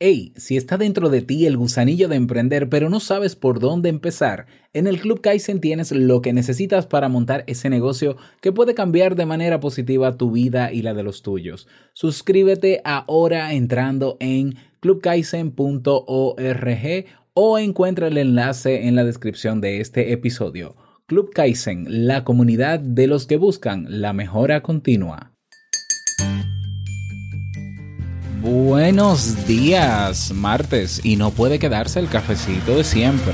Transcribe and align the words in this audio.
Hey, 0.00 0.32
si 0.36 0.56
está 0.56 0.76
dentro 0.76 1.08
de 1.08 1.22
ti 1.22 1.44
el 1.46 1.56
gusanillo 1.56 2.06
de 2.06 2.14
emprender 2.14 2.68
pero 2.68 2.88
no 2.88 3.00
sabes 3.00 3.34
por 3.34 3.58
dónde 3.58 3.88
empezar, 3.88 4.46
en 4.72 4.86
el 4.86 5.00
Club 5.00 5.20
Kaizen 5.20 5.60
tienes 5.60 5.90
lo 5.90 6.22
que 6.22 6.32
necesitas 6.32 6.86
para 6.86 7.08
montar 7.08 7.42
ese 7.48 7.68
negocio 7.68 8.16
que 8.40 8.52
puede 8.52 8.74
cambiar 8.74 9.16
de 9.16 9.26
manera 9.26 9.58
positiva 9.58 10.16
tu 10.16 10.30
vida 10.30 10.72
y 10.72 10.82
la 10.82 10.94
de 10.94 11.02
los 11.02 11.22
tuyos. 11.22 11.66
Suscríbete 11.94 12.80
ahora 12.84 13.52
entrando 13.54 14.16
en 14.20 14.54
clubkaizen.org 14.78 17.04
o 17.34 17.58
encuentra 17.58 18.06
el 18.06 18.18
enlace 18.18 18.86
en 18.86 18.94
la 18.94 19.02
descripción 19.02 19.60
de 19.60 19.80
este 19.80 20.12
episodio. 20.12 20.76
Club 21.06 21.32
Kaizen, 21.34 22.06
la 22.06 22.22
comunidad 22.22 22.78
de 22.78 23.08
los 23.08 23.26
que 23.26 23.36
buscan 23.36 23.86
la 23.88 24.12
mejora 24.12 24.62
continua. 24.62 25.32
Buenos 28.40 29.48
días, 29.48 30.32
martes, 30.32 31.00
y 31.02 31.16
no 31.16 31.32
puede 31.32 31.58
quedarse 31.58 31.98
el 31.98 32.08
cafecito 32.08 32.76
de 32.76 32.84
siempre. 32.84 33.32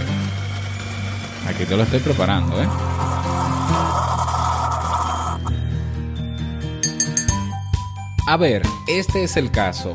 Aquí 1.47 1.67
te 1.67 1.77
lo 1.77 1.83
estoy 1.83 2.01
preparando, 2.01 2.63
¿eh? 2.63 2.67
A 8.27 8.37
ver, 8.39 8.63
este 8.89 9.25
es 9.25 9.37
el 9.37 9.51
caso. 9.51 9.95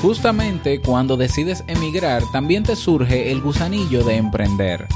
Justamente 0.00 0.80
cuando 0.80 1.16
decides 1.16 1.64
emigrar, 1.66 2.22
también 2.30 2.62
te 2.62 2.76
surge 2.76 3.32
el 3.32 3.40
gusanillo 3.40 4.04
de 4.04 4.18
emprender. 4.18 4.86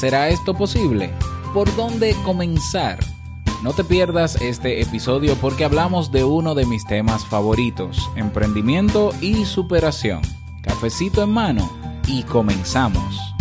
¿Será 0.00 0.30
esto 0.30 0.54
posible? 0.54 1.10
¿Por 1.52 1.74
dónde 1.76 2.16
comenzar? 2.24 3.00
No 3.64 3.72
te 3.72 3.82
pierdas 3.82 4.36
este 4.42 4.82
episodio 4.82 5.36
porque 5.36 5.64
hablamos 5.64 6.12
de 6.12 6.22
uno 6.22 6.54
de 6.54 6.66
mis 6.66 6.84
temas 6.84 7.24
favoritos, 7.24 8.10
emprendimiento 8.14 9.14
y 9.22 9.46
superación. 9.46 10.20
Cafecito 10.60 11.22
en 11.22 11.30
mano 11.30 11.70
y 12.06 12.24
comenzamos. 12.24 13.34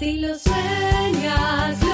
Si 0.00 0.18
lo 0.18 0.36
sueñas, 0.40 1.93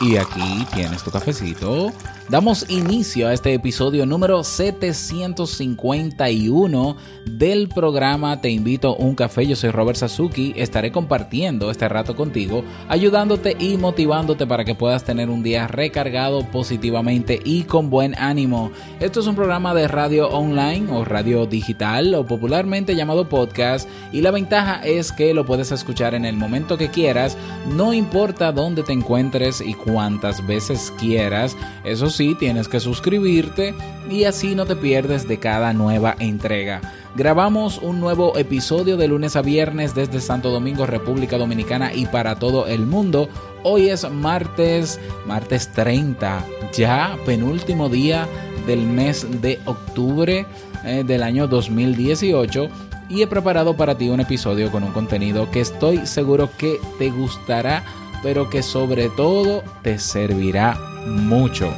Y 0.00 0.16
aquí 0.16 0.66
tienes 0.74 1.02
tu 1.02 1.10
cafecito. 1.10 1.92
Damos 2.30 2.70
inicio 2.70 3.26
a 3.26 3.32
este 3.32 3.52
episodio 3.54 4.06
número 4.06 4.44
751 4.44 6.96
del 7.26 7.68
programa 7.68 8.40
Te 8.40 8.50
invito 8.50 8.90
a 8.90 8.96
un 9.02 9.16
café. 9.16 9.48
Yo 9.48 9.56
soy 9.56 9.70
Robert 9.70 9.98
Sasuki. 9.98 10.52
Estaré 10.54 10.92
compartiendo 10.92 11.72
este 11.72 11.88
rato 11.88 12.14
contigo, 12.14 12.62
ayudándote 12.88 13.56
y 13.58 13.76
motivándote 13.78 14.46
para 14.46 14.64
que 14.64 14.76
puedas 14.76 15.02
tener 15.02 15.28
un 15.28 15.42
día 15.42 15.66
recargado 15.66 16.46
positivamente 16.52 17.40
y 17.44 17.64
con 17.64 17.90
buen 17.90 18.16
ánimo. 18.16 18.70
Esto 19.00 19.18
es 19.18 19.26
un 19.26 19.34
programa 19.34 19.74
de 19.74 19.88
radio 19.88 20.28
online 20.28 20.86
o 20.92 21.04
radio 21.04 21.46
digital 21.46 22.14
o 22.14 22.26
popularmente 22.26 22.94
llamado 22.94 23.28
podcast 23.28 23.88
y 24.12 24.20
la 24.20 24.30
ventaja 24.30 24.82
es 24.84 25.10
que 25.10 25.34
lo 25.34 25.44
puedes 25.44 25.72
escuchar 25.72 26.14
en 26.14 26.24
el 26.24 26.36
momento 26.36 26.78
que 26.78 26.90
quieras, 26.90 27.36
no 27.74 27.92
importa 27.92 28.52
dónde 28.52 28.84
te 28.84 28.92
encuentres 28.92 29.60
y 29.60 29.74
cuántas 29.74 30.46
veces 30.46 30.92
quieras. 30.96 31.56
Eso 31.82 32.08
tienes 32.20 32.68
que 32.68 32.80
suscribirte 32.80 33.74
y 34.10 34.24
así 34.24 34.54
no 34.54 34.66
te 34.66 34.76
pierdes 34.76 35.26
de 35.26 35.38
cada 35.38 35.72
nueva 35.72 36.16
entrega. 36.18 36.80
Grabamos 37.16 37.78
un 37.78 37.98
nuevo 37.98 38.36
episodio 38.36 38.96
de 38.96 39.08
lunes 39.08 39.36
a 39.36 39.42
viernes 39.42 39.94
desde 39.94 40.20
Santo 40.20 40.50
Domingo, 40.50 40.86
República 40.86 41.38
Dominicana 41.38 41.94
y 41.94 42.06
para 42.06 42.38
todo 42.38 42.66
el 42.66 42.86
mundo. 42.86 43.28
Hoy 43.62 43.88
es 43.88 44.08
martes, 44.10 45.00
martes 45.26 45.72
30, 45.72 46.44
ya 46.74 47.16
penúltimo 47.24 47.88
día 47.88 48.28
del 48.66 48.80
mes 48.80 49.26
de 49.40 49.58
octubre 49.64 50.46
eh, 50.84 51.04
del 51.06 51.22
año 51.22 51.48
2018 51.48 52.68
y 53.08 53.22
he 53.22 53.26
preparado 53.26 53.76
para 53.76 53.96
ti 53.96 54.10
un 54.10 54.20
episodio 54.20 54.70
con 54.70 54.84
un 54.84 54.92
contenido 54.92 55.50
que 55.50 55.60
estoy 55.60 56.06
seguro 56.06 56.50
que 56.58 56.78
te 56.98 57.10
gustará, 57.10 57.82
pero 58.22 58.50
que 58.50 58.62
sobre 58.62 59.08
todo 59.08 59.64
te 59.82 59.98
servirá 59.98 60.78
mucho. 61.06 61.72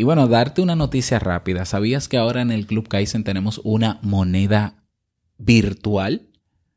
Y 0.00 0.02
bueno, 0.02 0.28
darte 0.28 0.62
una 0.62 0.76
noticia 0.76 1.18
rápida. 1.18 1.66
¿Sabías 1.66 2.08
que 2.08 2.16
ahora 2.16 2.40
en 2.40 2.50
el 2.50 2.66
Club 2.66 2.88
Kaizen 2.88 3.22
tenemos 3.22 3.60
una 3.64 3.98
moneda 4.00 4.82
virtual? 5.36 6.30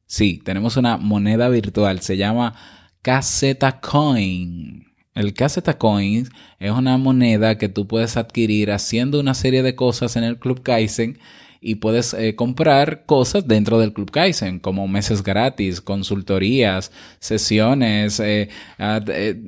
Sí, 0.06 0.42
tenemos 0.44 0.76
una 0.76 0.98
moneda 0.98 1.48
virtual. 1.48 2.02
Se 2.02 2.18
llama 2.18 2.54
Caseta 3.02 3.80
Coin. 3.80 4.88
El 5.16 5.34
Caseta 5.34 5.78
Coin 5.78 6.28
es 6.60 6.72
una 6.72 6.98
moneda 6.98 7.58
que 7.58 7.70
tú 7.70 7.88
puedes 7.88 8.18
adquirir 8.18 8.74
haciendo 8.74 9.22
una 9.22 9.36
serie 9.36 9.64
de 9.64 9.74
cosas 9.74 10.18
en 10.18 10.26
el 10.26 10.38
Club 10.38 10.62
Kaizen 10.62 11.18
y 11.64 11.76
puedes 11.76 12.14
eh, 12.14 12.36
comprar 12.36 13.06
cosas 13.06 13.48
dentro 13.48 13.80
del 13.80 13.94
Club 13.94 14.12
Kaizen, 14.12 14.60
como 14.60 14.88
meses 14.88 15.24
gratis, 15.24 15.80
consultorías, 15.80 16.92
sesiones, 17.20 18.20
eh, 18.20 18.50
eh, 18.78 19.42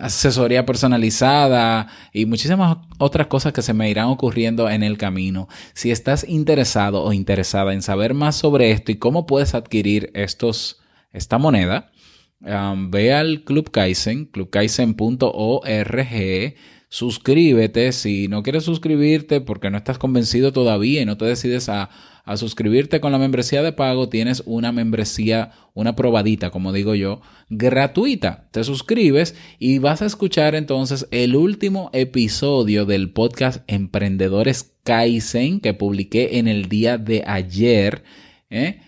asesoría 0.00 0.64
personalizada 0.64 1.88
y 2.12 2.24
muchísimas 2.24 2.78
otras 2.98 3.26
cosas 3.26 3.52
que 3.52 3.62
se 3.62 3.74
me 3.74 3.90
irán 3.90 4.06
ocurriendo 4.06 4.70
en 4.70 4.82
el 4.82 4.96
camino. 4.96 5.48
Si 5.74 5.90
estás 5.90 6.26
interesado 6.26 7.04
o 7.04 7.12
interesada 7.12 7.74
en 7.74 7.82
saber 7.82 8.14
más 8.14 8.36
sobre 8.36 8.70
esto 8.70 8.90
y 8.90 8.96
cómo 8.96 9.26
puedes 9.26 9.54
adquirir 9.54 10.10
estos, 10.14 10.80
esta 11.12 11.36
moneda, 11.36 11.90
ve 12.40 13.12
al 13.12 13.44
Club 13.44 13.70
Kaizen, 13.70 14.26
clubkaizen.org, 14.26 16.54
suscríbete. 16.88 17.92
Si 17.92 18.28
no 18.28 18.42
quieres 18.42 18.64
suscribirte 18.64 19.40
porque 19.40 19.70
no 19.70 19.76
estás 19.76 19.98
convencido 19.98 20.52
todavía 20.52 21.02
y 21.02 21.06
no 21.06 21.16
te 21.16 21.24
decides 21.24 21.68
a, 21.68 21.90
a 22.24 22.36
suscribirte 22.36 23.00
con 23.00 23.12
la 23.12 23.18
membresía 23.18 23.62
de 23.62 23.72
pago, 23.72 24.08
tienes 24.08 24.42
una 24.46 24.72
membresía, 24.72 25.52
una 25.74 25.96
probadita, 25.96 26.50
como 26.50 26.72
digo 26.72 26.94
yo, 26.94 27.20
gratuita. 27.48 28.48
Te 28.50 28.64
suscribes 28.64 29.34
y 29.58 29.78
vas 29.78 30.02
a 30.02 30.06
escuchar 30.06 30.54
entonces 30.54 31.06
el 31.10 31.36
último 31.36 31.90
episodio 31.92 32.84
del 32.84 33.10
podcast 33.10 33.62
Emprendedores 33.66 34.74
Kaizen 34.84 35.60
que 35.60 35.74
publiqué 35.74 36.38
en 36.38 36.48
el 36.48 36.68
día 36.68 36.98
de 36.98 37.24
ayer. 37.26 38.02
¿eh? 38.50 38.80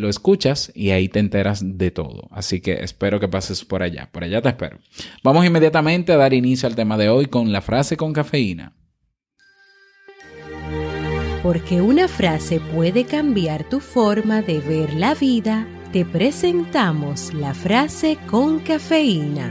Lo 0.00 0.08
escuchas 0.08 0.72
y 0.74 0.90
ahí 0.90 1.08
te 1.08 1.20
enteras 1.20 1.78
de 1.78 1.90
todo. 1.90 2.28
Así 2.30 2.60
que 2.60 2.82
espero 2.82 3.20
que 3.20 3.28
pases 3.28 3.64
por 3.64 3.82
allá. 3.82 4.08
Por 4.10 4.24
allá 4.24 4.42
te 4.42 4.48
espero. 4.48 4.78
Vamos 5.22 5.46
inmediatamente 5.46 6.12
a 6.12 6.16
dar 6.16 6.34
inicio 6.34 6.68
al 6.68 6.74
tema 6.74 6.96
de 6.96 7.08
hoy 7.08 7.26
con 7.26 7.52
la 7.52 7.60
frase 7.60 7.96
con 7.96 8.12
cafeína. 8.12 8.74
Porque 11.42 11.80
una 11.80 12.06
frase 12.06 12.60
puede 12.60 13.04
cambiar 13.04 13.68
tu 13.68 13.80
forma 13.80 14.42
de 14.42 14.60
ver 14.60 14.92
la 14.94 15.14
vida, 15.14 15.66
te 15.90 16.04
presentamos 16.04 17.32
la 17.32 17.54
frase 17.54 18.18
con 18.26 18.58
cafeína. 18.60 19.50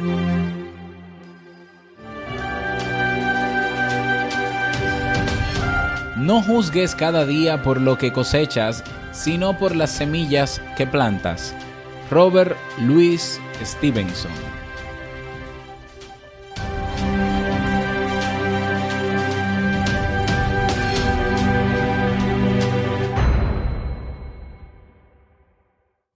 No 6.19 6.43
juzgues 6.43 6.93
cada 6.95 7.25
día 7.25 7.63
por 7.63 7.81
lo 7.81 7.97
que 7.97 8.11
cosechas, 8.11 8.83
sino 9.19 9.57
por 9.57 9.75
las 9.75 9.91
semillas 9.91 10.61
que 10.77 10.87
plantas. 10.87 11.53
Robert 12.09 12.55
Louis 12.79 13.39
Stevenson. 13.61 14.31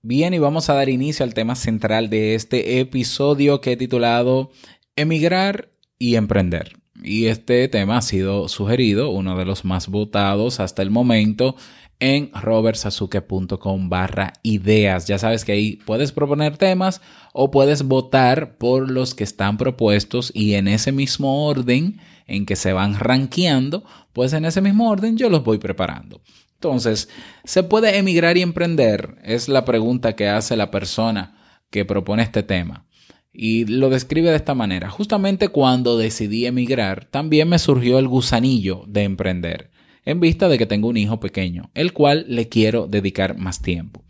Bien, 0.02 0.34
y 0.34 0.40
vamos 0.40 0.70
a 0.70 0.76
dar 0.76 0.90
inicio 0.90 1.26
al 1.26 1.34
tema 1.34 1.56
central 1.56 2.10
de 2.10 2.36
este 2.36 2.80
episodio 2.80 3.60
que 3.60 3.74
he 3.74 3.78
titulado 3.78 4.52
Emigrar 4.96 5.72
y 6.00 6.16
Emprender. 6.16 6.78
Y 7.04 7.26
este 7.26 7.68
tema 7.68 7.98
ha 7.98 8.02
sido 8.02 8.48
sugerido, 8.48 9.10
uno 9.10 9.38
de 9.38 9.44
los 9.44 9.66
más 9.66 9.90
votados 9.90 10.62
hasta 10.62 10.82
el 10.82 10.90
momento 10.90 11.56
en 12.00 12.32
robertsazuke.com 12.34 13.90
barra 13.90 14.34
ideas. 14.44 15.08
Ya 15.08 15.18
sabes 15.18 15.46
que 15.46 15.54
ahí 15.54 15.76
puedes 15.86 16.12
proponer 16.12 16.58
temas 16.58 17.02
o 17.34 17.52
puedes 17.52 17.84
votar 17.84 18.58
por 18.58 18.92
los 18.92 19.16
que 19.16 19.24
están 19.24 19.58
propuestos 19.58 20.32
y 20.34 20.54
en 20.56 20.68
ese 20.68 20.92
mismo 20.92 21.46
orden 21.46 22.00
en 22.28 22.46
que 22.46 22.56
se 22.56 22.74
van 22.74 23.00
rankeando, 23.00 23.84
pues 24.14 24.34
en 24.34 24.46
ese 24.46 24.62
mismo 24.62 24.90
orden 24.90 25.18
yo 25.18 25.30
los 25.30 25.44
voy 25.44 25.58
preparando. 25.58 26.22
Entonces, 26.56 27.10
¿se 27.44 27.64
puede 27.64 27.98
emigrar 27.98 28.38
y 28.38 28.42
emprender? 28.42 29.18
Es 29.24 29.50
la 29.50 29.66
pregunta 29.66 30.16
que 30.16 30.30
hace 30.30 30.56
la 30.56 30.72
persona 30.72 31.36
que 31.70 31.84
propone 31.84 32.24
este 32.24 32.44
tema. 32.44 32.86
Y 33.34 33.66
lo 33.66 33.90
describe 33.90 34.30
de 34.30 34.38
esta 34.38 34.54
manera. 34.54 34.90
Justamente 34.90 35.50
cuando 35.50 35.98
decidí 35.98 36.46
emigrar, 36.46 37.06
también 37.06 37.50
me 37.50 37.60
surgió 37.60 38.00
el 38.00 38.08
gusanillo 38.08 38.84
de 38.88 39.04
emprender, 39.04 39.72
en 40.06 40.20
vista 40.20 40.50
de 40.50 40.58
que 40.58 40.66
tengo 40.66 40.88
un 40.88 40.98
hijo 40.98 41.20
pequeño, 41.20 41.72
el 41.74 41.94
cual 41.94 42.26
le 42.28 42.50
quiero 42.50 42.88
dedicar 42.88 43.38
más 43.38 43.62
tiempo. 43.62 44.04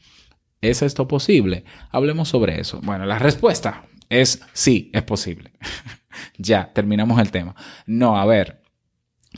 ¿Es 0.62 0.82
esto 0.82 1.08
posible? 1.08 1.66
Hablemos 1.92 2.30
sobre 2.30 2.60
eso. 2.60 2.80
Bueno, 2.84 3.06
la 3.06 3.20
respuesta 3.20 3.86
es 4.10 4.42
sí, 4.54 4.90
es 4.94 5.04
posible. 5.04 5.52
ya, 6.38 6.72
terminamos 6.74 7.20
el 7.20 7.32
tema. 7.32 7.56
No, 7.86 8.18
a 8.18 8.26
ver, 8.26 8.64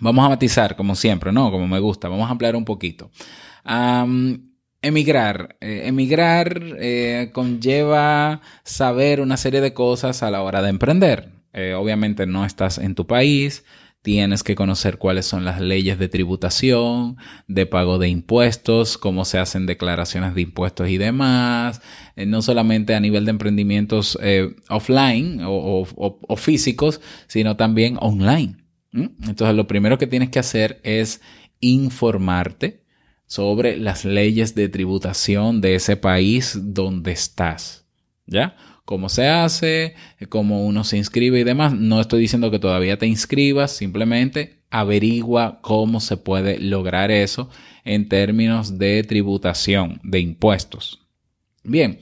Vamos 0.02 0.25
a 0.25 0.30
matizar, 0.30 0.75
como 0.75 0.96
siempre, 0.96 1.31
¿no? 1.31 1.52
Como 1.52 1.68
me 1.68 1.80
gusta. 1.80 2.10
Vamos 2.10 2.28
a 2.28 2.31
ampliar 2.31 2.56
un 2.56 2.66
poquito. 2.66 3.12
emigrar. 4.81 5.57
Eh, 5.62 5.84
emigrar 5.86 6.62
eh, 6.80 7.31
conlleva 7.34 8.42
saber 8.63 9.22
una 9.22 9.38
serie 9.38 9.62
de 9.62 9.74
cosas 9.74 10.22
a 10.24 10.31
la 10.31 10.42
hora 10.44 10.62
de 10.62 10.69
emprender. 10.69 11.31
Eh, 11.54 11.74
obviamente 11.74 12.25
no 12.25 12.46
estás 12.46 12.78
en 12.78 12.96
tu 12.96 13.07
país, 13.07 13.63
tienes 14.06 14.44
que 14.44 14.54
conocer 14.54 15.00
cuáles 15.00 15.25
son 15.25 15.46
las 15.46 15.60
leyes 15.60 15.98
de 15.98 16.07
tributación, 16.07 17.18
de 17.48 17.66
pago 17.66 17.98
de 17.98 18.07
impuestos, 18.07 19.00
cómo 19.00 19.25
se 19.25 19.40
hacen 19.40 19.66
declaraciones 19.66 20.36
de 20.36 20.42
impuestos 20.42 20.90
y 20.90 21.00
demás, 21.00 21.81
no 22.16 22.44
solamente 22.44 22.94
a 22.94 23.00
nivel 23.00 23.25
de 23.25 23.31
emprendimientos 23.31 24.16
offline 24.69 25.42
o 25.44 26.36
físicos, 26.38 27.02
sino 27.25 27.57
también 27.57 27.98
online. 28.00 28.57
Entonces, 28.94 29.56
lo 29.56 29.66
primero 29.66 29.98
que 29.98 30.06
tienes 30.06 30.30
que 30.30 30.38
hacer 30.38 30.80
es 30.84 31.19
informarte 31.60 32.86
sobre 33.25 33.75
las 33.78 34.06
leyes 34.06 34.54
de 34.54 34.69
tributación 34.69 35.62
de 35.62 35.74
ese 35.74 35.98
país 35.98 36.60
donde 36.62 37.12
estás. 37.12 37.88
¿Ya? 38.28 38.56
Cómo 38.85 39.09
se 39.09 39.27
hace, 39.27 39.95
cómo 40.29 40.65
uno 40.65 40.83
se 40.83 40.97
inscribe 40.97 41.39
y 41.39 41.43
demás. 41.43 41.73
No 41.73 41.99
estoy 41.99 42.21
diciendo 42.21 42.51
que 42.51 42.59
todavía 42.59 42.97
te 42.97 43.07
inscribas, 43.07 43.71
simplemente 43.71 44.59
averigua 44.69 45.59
cómo 45.61 45.99
se 45.99 46.17
puede 46.17 46.59
lograr 46.59 47.11
eso 47.11 47.49
en 47.83 48.07
términos 48.07 48.77
de 48.77 49.03
tributación, 49.03 49.99
de 50.03 50.19
impuestos. 50.19 51.01
Bien, 51.63 51.99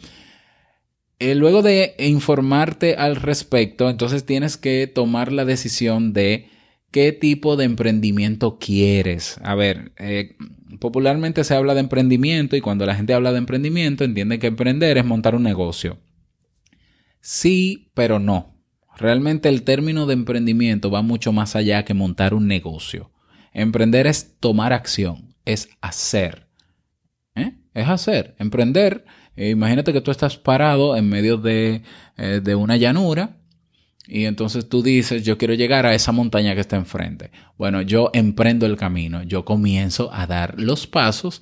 eh, 1.19 1.35
luego 1.35 1.61
de 1.61 1.95
informarte 1.99 2.95
al 2.95 3.15
respecto, 3.15 3.89
entonces 3.89 4.25
tienes 4.25 4.57
que 4.57 4.87
tomar 4.87 5.31
la 5.31 5.45
decisión 5.45 6.11
de 6.11 6.49
¿Qué 6.93 7.11
tipo 7.11 7.55
de 7.55 7.65
emprendimiento 7.65 8.59
quieres? 8.59 9.39
A 9.41 9.55
ver, 9.55 9.93
eh, 9.97 10.35
popularmente 10.79 11.43
se 11.43 11.55
habla 11.55 11.73
de 11.73 11.79
emprendimiento 11.79 12.55
y 12.55 12.61
cuando 12.61 12.85
la 12.85 12.93
gente 12.93 13.15
habla 13.15 13.31
de 13.31 13.39
emprendimiento 13.39 14.03
entiende 14.03 14.37
que 14.37 14.45
emprender 14.45 14.99
es 14.99 15.03
montar 15.03 15.33
un 15.33 15.41
negocio. 15.41 15.97
Sí, 17.25 17.89
pero 17.93 18.19
no. 18.19 18.53
Realmente 18.97 19.47
el 19.47 19.63
término 19.63 20.05
de 20.05 20.13
emprendimiento 20.13 20.91
va 20.91 21.01
mucho 21.01 21.31
más 21.31 21.55
allá 21.55 21.85
que 21.85 21.93
montar 21.93 22.33
un 22.33 22.49
negocio. 22.49 23.11
Emprender 23.53 24.07
es 24.07 24.37
tomar 24.41 24.73
acción, 24.73 25.33
es 25.45 25.69
hacer. 25.79 26.49
¿Eh? 27.33 27.53
Es 27.73 27.87
hacer. 27.87 28.35
Emprender, 28.39 29.05
eh, 29.37 29.51
imagínate 29.51 29.93
que 29.93 30.01
tú 30.01 30.11
estás 30.11 30.35
parado 30.35 30.97
en 30.97 31.07
medio 31.07 31.37
de, 31.37 31.83
de 32.17 32.55
una 32.55 32.75
llanura 32.75 33.37
y 34.05 34.25
entonces 34.25 34.67
tú 34.67 34.83
dices, 34.83 35.23
yo 35.23 35.37
quiero 35.37 35.53
llegar 35.53 35.85
a 35.85 35.95
esa 35.95 36.11
montaña 36.11 36.55
que 36.55 36.61
está 36.61 36.75
enfrente. 36.75 37.31
Bueno, 37.57 37.81
yo 37.81 38.09
emprendo 38.13 38.65
el 38.65 38.75
camino, 38.75 39.23
yo 39.23 39.45
comienzo 39.45 40.13
a 40.13 40.27
dar 40.27 40.59
los 40.59 40.87
pasos 40.87 41.41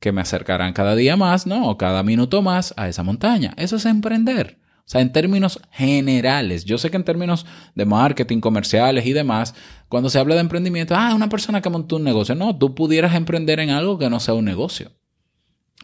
que 0.00 0.10
me 0.10 0.22
acercarán 0.22 0.72
cada 0.72 0.96
día 0.96 1.18
más, 1.18 1.46
¿no? 1.46 1.68
O 1.68 1.76
cada 1.76 2.02
minuto 2.02 2.40
más 2.40 2.72
a 2.78 2.88
esa 2.88 3.02
montaña. 3.02 3.52
Eso 3.58 3.76
es 3.76 3.84
emprender. 3.84 4.61
O 4.84 4.88
sea, 4.92 5.00
en 5.00 5.12
términos 5.12 5.60
generales, 5.70 6.64
yo 6.64 6.76
sé 6.76 6.90
que 6.90 6.96
en 6.96 7.04
términos 7.04 7.46
de 7.74 7.84
marketing, 7.84 8.40
comerciales 8.40 9.06
y 9.06 9.12
demás, 9.12 9.54
cuando 9.88 10.10
se 10.10 10.18
habla 10.18 10.34
de 10.34 10.40
emprendimiento, 10.40 10.94
ah, 10.96 11.14
una 11.14 11.28
persona 11.28 11.60
que 11.62 11.70
montó 11.70 11.96
un 11.96 12.04
negocio. 12.04 12.34
No, 12.34 12.56
tú 12.56 12.74
pudieras 12.74 13.14
emprender 13.14 13.60
en 13.60 13.70
algo 13.70 13.98
que 13.98 14.10
no 14.10 14.20
sea 14.20 14.34
un 14.34 14.44
negocio. 14.44 14.90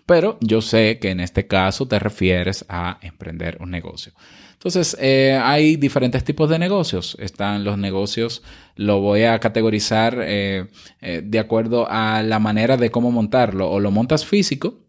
Pero 0.04 0.38
yo 0.40 0.62
sé 0.62 0.98
que 0.98 1.10
en 1.10 1.20
este 1.20 1.46
caso 1.46 1.86
te 1.86 1.98
refieres 1.98 2.64
a 2.68 2.98
emprender 3.02 3.58
un 3.60 3.70
negocio. 3.70 4.12
Entonces, 4.54 4.96
eh, 5.00 5.38
hay 5.40 5.76
diferentes 5.76 6.24
tipos 6.24 6.50
de 6.50 6.58
negocios. 6.58 7.16
Están 7.20 7.62
los 7.62 7.78
negocios, 7.78 8.42
lo 8.74 9.00
voy 9.00 9.22
a 9.22 9.38
categorizar 9.38 10.18
eh, 10.20 10.66
eh, 11.00 11.22
de 11.24 11.38
acuerdo 11.38 11.86
a 11.88 12.22
la 12.22 12.40
manera 12.40 12.76
de 12.76 12.90
cómo 12.90 13.12
montarlo. 13.12 13.70
O 13.70 13.78
lo 13.78 13.90
montas 13.90 14.24
físico 14.24 14.80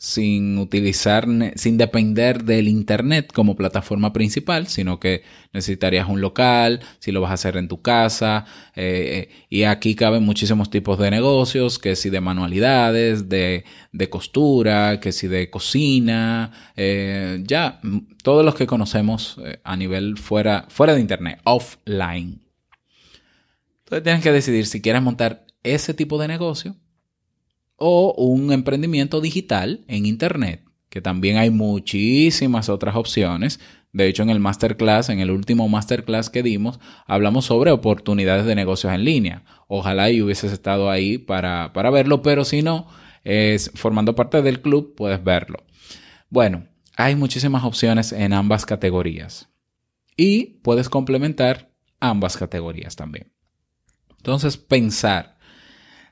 sin 0.00 0.56
utilizar, 0.56 1.26
sin 1.56 1.76
depender 1.76 2.44
del 2.44 2.68
Internet 2.68 3.34
como 3.34 3.54
plataforma 3.54 4.14
principal, 4.14 4.66
sino 4.66 4.98
que 4.98 5.24
necesitarías 5.52 6.08
un 6.08 6.22
local, 6.22 6.80
si 7.00 7.12
lo 7.12 7.20
vas 7.20 7.32
a 7.32 7.34
hacer 7.34 7.58
en 7.58 7.68
tu 7.68 7.82
casa, 7.82 8.46
eh, 8.74 9.28
eh, 9.28 9.46
y 9.50 9.64
aquí 9.64 9.94
caben 9.94 10.22
muchísimos 10.22 10.70
tipos 10.70 10.98
de 10.98 11.10
negocios, 11.10 11.78
que 11.78 11.96
si 11.96 12.08
de 12.08 12.22
manualidades, 12.22 13.28
de, 13.28 13.64
de 13.92 14.08
costura, 14.08 15.00
que 15.00 15.12
si 15.12 15.28
de 15.28 15.50
cocina, 15.50 16.50
eh, 16.76 17.42
ya, 17.46 17.78
todos 18.22 18.42
los 18.42 18.54
que 18.54 18.66
conocemos 18.66 19.38
a 19.64 19.76
nivel 19.76 20.16
fuera, 20.16 20.64
fuera 20.70 20.94
de 20.94 21.00
Internet, 21.02 21.40
offline. 21.44 22.40
Entonces 23.80 24.02
tienes 24.02 24.22
que 24.22 24.32
decidir 24.32 24.64
si 24.64 24.80
quieres 24.80 25.02
montar 25.02 25.44
ese 25.62 25.92
tipo 25.92 26.16
de 26.16 26.28
negocio 26.28 26.74
o 27.80 28.14
un 28.14 28.52
emprendimiento 28.52 29.20
digital 29.22 29.80
en 29.88 30.04
Internet, 30.04 30.62
que 30.90 31.00
también 31.00 31.38
hay 31.38 31.50
muchísimas 31.50 32.68
otras 32.68 32.94
opciones. 32.94 33.58
De 33.92 34.06
hecho, 34.06 34.22
en 34.22 34.30
el 34.30 34.38
masterclass, 34.38 35.08
en 35.08 35.18
el 35.18 35.30
último 35.30 35.68
masterclass 35.68 36.28
que 36.28 36.42
dimos, 36.42 36.78
hablamos 37.06 37.46
sobre 37.46 37.70
oportunidades 37.70 38.44
de 38.44 38.54
negocios 38.54 38.92
en 38.92 39.04
línea. 39.04 39.44
Ojalá 39.66 40.10
y 40.10 40.20
hubieses 40.20 40.52
estado 40.52 40.90
ahí 40.90 41.16
para, 41.16 41.72
para 41.72 41.90
verlo, 41.90 42.20
pero 42.22 42.44
si 42.44 42.62
no, 42.62 42.86
es, 43.24 43.72
formando 43.74 44.14
parte 44.14 44.42
del 44.42 44.60
club, 44.60 44.94
puedes 44.94 45.24
verlo. 45.24 45.64
Bueno, 46.28 46.68
hay 46.96 47.16
muchísimas 47.16 47.64
opciones 47.64 48.12
en 48.12 48.34
ambas 48.34 48.66
categorías. 48.66 49.48
Y 50.16 50.58
puedes 50.62 50.90
complementar 50.90 51.72
ambas 51.98 52.36
categorías 52.36 52.94
también. 52.94 53.32
Entonces, 54.18 54.58
pensar. 54.58 55.38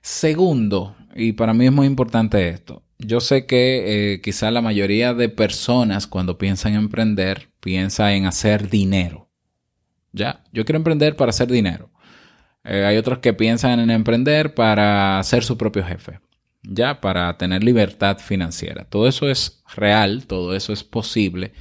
Segundo, 0.03 0.97
y 1.15 1.33
para 1.33 1.55
mí 1.55 1.67
es 1.67 1.73
muy 1.73 1.87
importante 1.87 2.49
esto. 2.49 2.83
Yo 2.99 3.21
sé 3.21 3.47
que 3.47 4.15
eh, 4.15 4.21
quizá 4.21 4.51
la 4.51 4.61
mayoría 4.61 5.15
de 5.15 5.29
personas 5.29 6.07
cuando 6.07 6.39
piensan 6.39 6.73
en 6.73 6.81
emprender 6.81 7.51
piensa 7.61 8.13
en 8.15 8.27
hacer 8.27 8.69
dinero. 8.69 9.29
Ya, 10.13 10.45
yo 10.53 10.65
quiero 10.65 10.79
emprender 10.79 11.15
para 11.17 11.31
hacer 11.31 11.49
dinero. 11.49 11.91
Eh, 12.65 12.85
hay 12.85 12.97
otros 12.97 13.19
que 13.21 13.35
piensan 13.35 13.79
en 13.81 13.91
emprender 13.91 14.55
para 14.55 15.23
ser 15.23 15.45
su 15.45 15.57
propio 15.57 15.85
jefe. 15.85 16.21
Ya, 16.63 17.01
para 17.01 17.37
tener 17.39 17.63
libertad 17.63 18.19
financiera. 18.19 18.85
Todo 18.85 19.07
eso 19.07 19.29
es 19.31 19.63
real, 19.75 20.27
todo 20.27 20.55
eso 20.55 20.73
es 20.73 20.83
posible. 20.83 21.53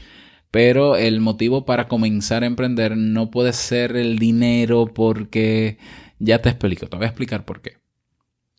Pero 0.50 0.96
el 0.96 1.20
motivo 1.20 1.66
para 1.66 1.88
comenzar 1.88 2.44
a 2.44 2.48
emprender 2.48 2.98
no 2.98 3.30
puede 3.30 3.54
ser 3.54 3.96
el 3.96 4.18
dinero 4.18 4.88
porque 4.94 5.78
ya 6.20 6.42
te 6.42 6.50
explico, 6.50 6.88
te 6.88 6.98
voy 6.98 7.06
a 7.06 7.10
explicar 7.10 7.46
por 7.46 7.62
qué. 7.62 7.78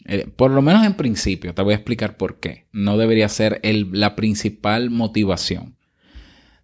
Eh, 0.04 0.26
por 0.34 0.50
lo 0.50 0.62
menos 0.62 0.86
en 0.86 0.94
principio, 0.94 1.54
te 1.54 1.62
voy 1.62 1.72
a 1.72 1.76
explicar 1.76 2.16
por 2.16 2.40
qué. 2.40 2.66
No 2.72 2.96
debería 2.96 3.28
ser 3.28 3.60
la 3.62 4.16
principal 4.16 4.90
motivación. 4.90 5.76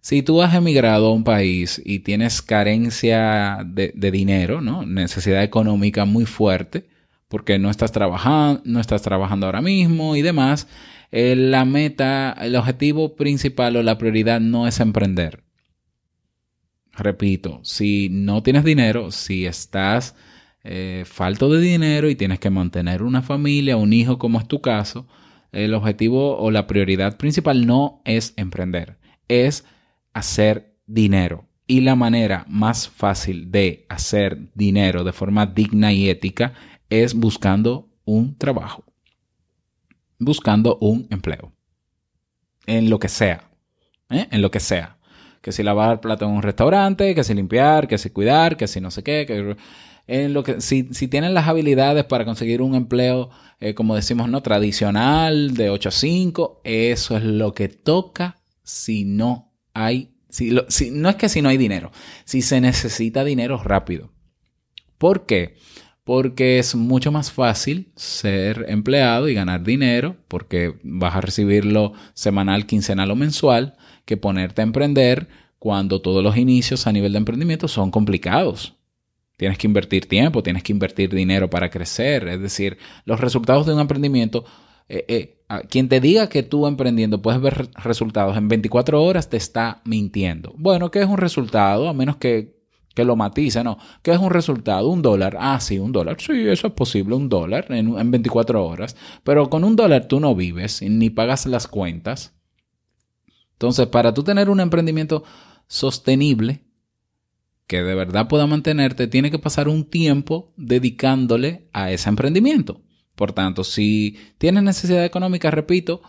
Si 0.01 0.21
tú 0.21 0.41
has 0.43 0.53
emigrado 0.53 1.07
a 1.07 1.13
un 1.13 1.23
país 1.23 1.81
y 1.83 1.99
tienes 1.99 2.41
carencia 2.41 3.59
de, 3.65 3.91
dinero, 4.11 4.61
¿no? 4.61 4.85
necesidad 4.85 5.43
económica 5.43 6.05
muy 6.05 6.25
fuerte, 6.25 6.87
porque 7.27 7.57
no 7.57 7.71
estás 7.71 7.91
trabajando, 7.91 8.61
no 8.65 8.79
estás 8.79 9.01
trabajando 9.01 9.47
ahora 9.47 9.61
mismo 9.61 10.15
y 10.15 10.21
demás, 10.21 10.67
eh, 11.11 11.35
la 11.35 11.65
meta, 11.65 12.35
el 12.39 12.55
objetivo 12.55 13.15
principal 13.15 13.77
o 13.77 13.83
la 13.83 13.97
prioridad 13.97 14.39
no 14.39 14.67
es 14.67 14.79
emprender. 14.79 15.43
Repito, 16.91 17.59
si 17.63 18.09
no 18.09 18.43
tienes 18.43 18.63
dinero, 18.63 19.11
si 19.11 19.45
estás 19.45 20.15
eh, 20.67 21.03
falto 21.05 21.47
de 21.49 21.61
dinero 21.61 22.09
y 22.09 22.15
tienes 22.15 22.39
que 22.39 22.49
mantener 22.49 23.03
una 23.03 23.21
familia, 23.21 23.77
un 23.77 23.93
hijo 23.93 24.17
como 24.17 24.39
es 24.39 24.47
tu 24.47 24.61
caso, 24.61 25.07
el 25.51 25.75
objetivo 25.75 26.37
o 26.37 26.49
la 26.49 26.65
prioridad 26.65 27.17
principal 27.17 27.67
no 27.67 28.01
es 28.03 28.33
emprender, 28.35 28.97
es 29.27 29.63
hacer 30.13 30.75
dinero. 30.87 31.45
Y 31.67 31.81
la 31.81 31.95
manera 31.95 32.45
más 32.47 32.89
fácil 32.89 33.51
de 33.51 33.85
hacer 33.89 34.39
dinero 34.55 35.03
de 35.03 35.13
forma 35.13 35.45
digna 35.45 35.93
y 35.93 36.09
ética 36.09 36.53
es 36.89 37.13
buscando 37.13 37.87
un 38.03 38.35
trabajo, 38.35 38.83
buscando 40.17 40.79
un 40.81 41.05
empleo, 41.11 41.53
en 42.65 42.89
lo 42.89 42.97
que 42.97 43.09
sea, 43.09 43.51
¿eh? 44.09 44.27
en 44.31 44.41
lo 44.41 44.49
que 44.49 44.59
sea. 44.59 44.97
Que 45.43 45.51
si 45.51 45.61
lavar 45.61 46.01
plato 46.01 46.25
en 46.25 46.31
un 46.31 46.41
restaurante, 46.41 47.13
que 47.13 47.23
si 47.23 47.35
limpiar, 47.35 47.87
que 47.87 47.99
si 47.99 48.09
cuidar, 48.09 48.57
que 48.57 48.67
si 48.67 48.81
no 48.81 48.89
sé 48.89 49.03
qué, 49.03 49.27
que 49.27 49.55
en 50.07 50.33
lo 50.33 50.43
que 50.43 50.61
si, 50.61 50.89
si 50.91 51.07
tienen 51.07 51.33
las 51.33 51.47
habilidades 51.47 52.05
para 52.05 52.25
conseguir 52.25 52.61
un 52.61 52.75
empleo, 52.75 53.29
eh, 53.59 53.73
como 53.73 53.95
decimos, 53.95 54.29
no 54.29 54.41
tradicional, 54.41 55.53
de 55.55 55.69
8 55.69 55.89
a 55.89 55.91
5, 55.91 56.61
eso 56.63 57.17
es 57.17 57.23
lo 57.23 57.53
que 57.53 57.69
toca 57.69 58.37
si 58.63 59.05
no 59.05 59.53
hay, 59.73 60.11
si, 60.29 60.55
si 60.67 60.91
no 60.91 61.09
es 61.09 61.15
que 61.15 61.29
si 61.29 61.41
no 61.41 61.49
hay 61.49 61.57
dinero, 61.57 61.91
si 62.23 62.41
se 62.41 62.61
necesita 62.61 63.23
dinero 63.23 63.57
rápido. 63.57 64.11
¿Por 64.97 65.25
qué? 65.25 65.55
Porque 66.03 66.59
es 66.59 66.75
mucho 66.75 67.11
más 67.11 67.31
fácil 67.31 67.91
ser 67.95 68.65
empleado 68.69 69.27
y 69.27 69.33
ganar 69.33 69.63
dinero, 69.63 70.17
porque 70.27 70.75
vas 70.83 71.15
a 71.15 71.21
recibirlo 71.21 71.93
semanal, 72.13 72.67
quincenal 72.67 73.09
o 73.09 73.15
mensual, 73.15 73.75
que 74.05 74.17
ponerte 74.17 74.61
a 74.61 74.65
emprender 74.65 75.27
cuando 75.57 76.01
todos 76.01 76.23
los 76.23 76.37
inicios 76.37 76.85
a 76.85 76.91
nivel 76.91 77.13
de 77.13 77.17
emprendimiento 77.17 77.67
son 77.67 77.89
complicados. 77.89 78.75
Tienes 79.37 79.57
que 79.57 79.67
invertir 79.67 80.07
tiempo, 80.07 80.43
tienes 80.43 80.63
que 80.63 80.71
invertir 80.71 81.13
dinero 81.13 81.49
para 81.49 81.69
crecer. 81.69 82.27
Es 82.27 82.39
decir, 82.39 82.77
los 83.03 83.19
resultados 83.19 83.65
de 83.65 83.73
un 83.73 83.79
emprendimiento, 83.79 84.45
eh, 84.87 85.05
eh, 85.07 85.35
quien 85.69 85.89
te 85.89 85.99
diga 85.99 86.29
que 86.29 86.43
tú 86.43 86.67
emprendiendo 86.67 87.21
puedes 87.21 87.41
ver 87.41 87.69
resultados 87.75 88.37
en 88.37 88.47
24 88.47 89.03
horas 89.03 89.29
te 89.29 89.37
está 89.37 89.81
mintiendo. 89.85 90.53
Bueno, 90.57 90.89
¿qué 90.89 91.01
es 91.01 91.07
un 91.07 91.17
resultado? 91.17 91.89
A 91.89 91.93
menos 91.93 92.15
que, 92.15 92.55
que 92.93 93.03
lo 93.03 93.15
matice, 93.15 93.63
¿no? 93.63 93.77
¿Qué 94.01 94.11
es 94.11 94.19
un 94.19 94.31
resultado? 94.31 94.87
Un 94.87 95.01
dólar. 95.01 95.37
Ah, 95.39 95.59
sí, 95.59 95.79
un 95.79 95.91
dólar. 95.91 96.17
Sí, 96.19 96.47
eso 96.47 96.67
es 96.67 96.73
posible, 96.73 97.15
un 97.15 97.27
dólar 97.27 97.65
en, 97.69 97.97
en 97.97 98.11
24 98.11 98.65
horas. 98.65 98.95
Pero 99.23 99.49
con 99.49 99.63
un 99.63 99.75
dólar 99.75 100.07
tú 100.07 100.19
no 100.19 100.33
vives 100.33 100.81
ni 100.81 101.09
pagas 101.09 101.45
las 101.45 101.67
cuentas. 101.67 102.33
Entonces, 103.53 103.87
para 103.87 104.13
tú 104.13 104.23
tener 104.23 104.49
un 104.49 104.59
emprendimiento 104.59 105.23
sostenible, 105.67 106.63
que 107.67 107.83
de 107.83 107.95
verdad 107.95 108.27
pueda 108.27 108.47
mantenerte, 108.47 109.07
tiene 109.07 109.31
que 109.31 109.39
pasar 109.39 109.67
un 109.67 109.85
tiempo 109.85 110.53
dedicándole 110.57 111.67
a 111.73 111.91
ese 111.91 112.09
emprendimiento. 112.09 112.81
Por 113.15 113.31
tanto, 113.31 113.63
si 113.63 114.17
tienes 114.37 114.63
necesidad 114.63 115.05
económica, 115.05 115.49
repito, 115.49 116.01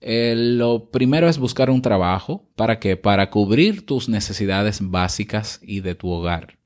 eh, 0.00 0.34
lo 0.36 0.90
primero 0.90 1.28
es 1.28 1.38
buscar 1.38 1.70
un 1.70 1.82
trabajo. 1.82 2.48
¿Para 2.56 2.78
qué? 2.80 2.96
Para 2.96 3.30
cubrir 3.30 3.84
tus 3.84 4.08
necesidades 4.08 4.78
básicas 4.82 5.60
y 5.62 5.80
de 5.80 5.94
tu 5.94 6.10
hogar. 6.10 6.58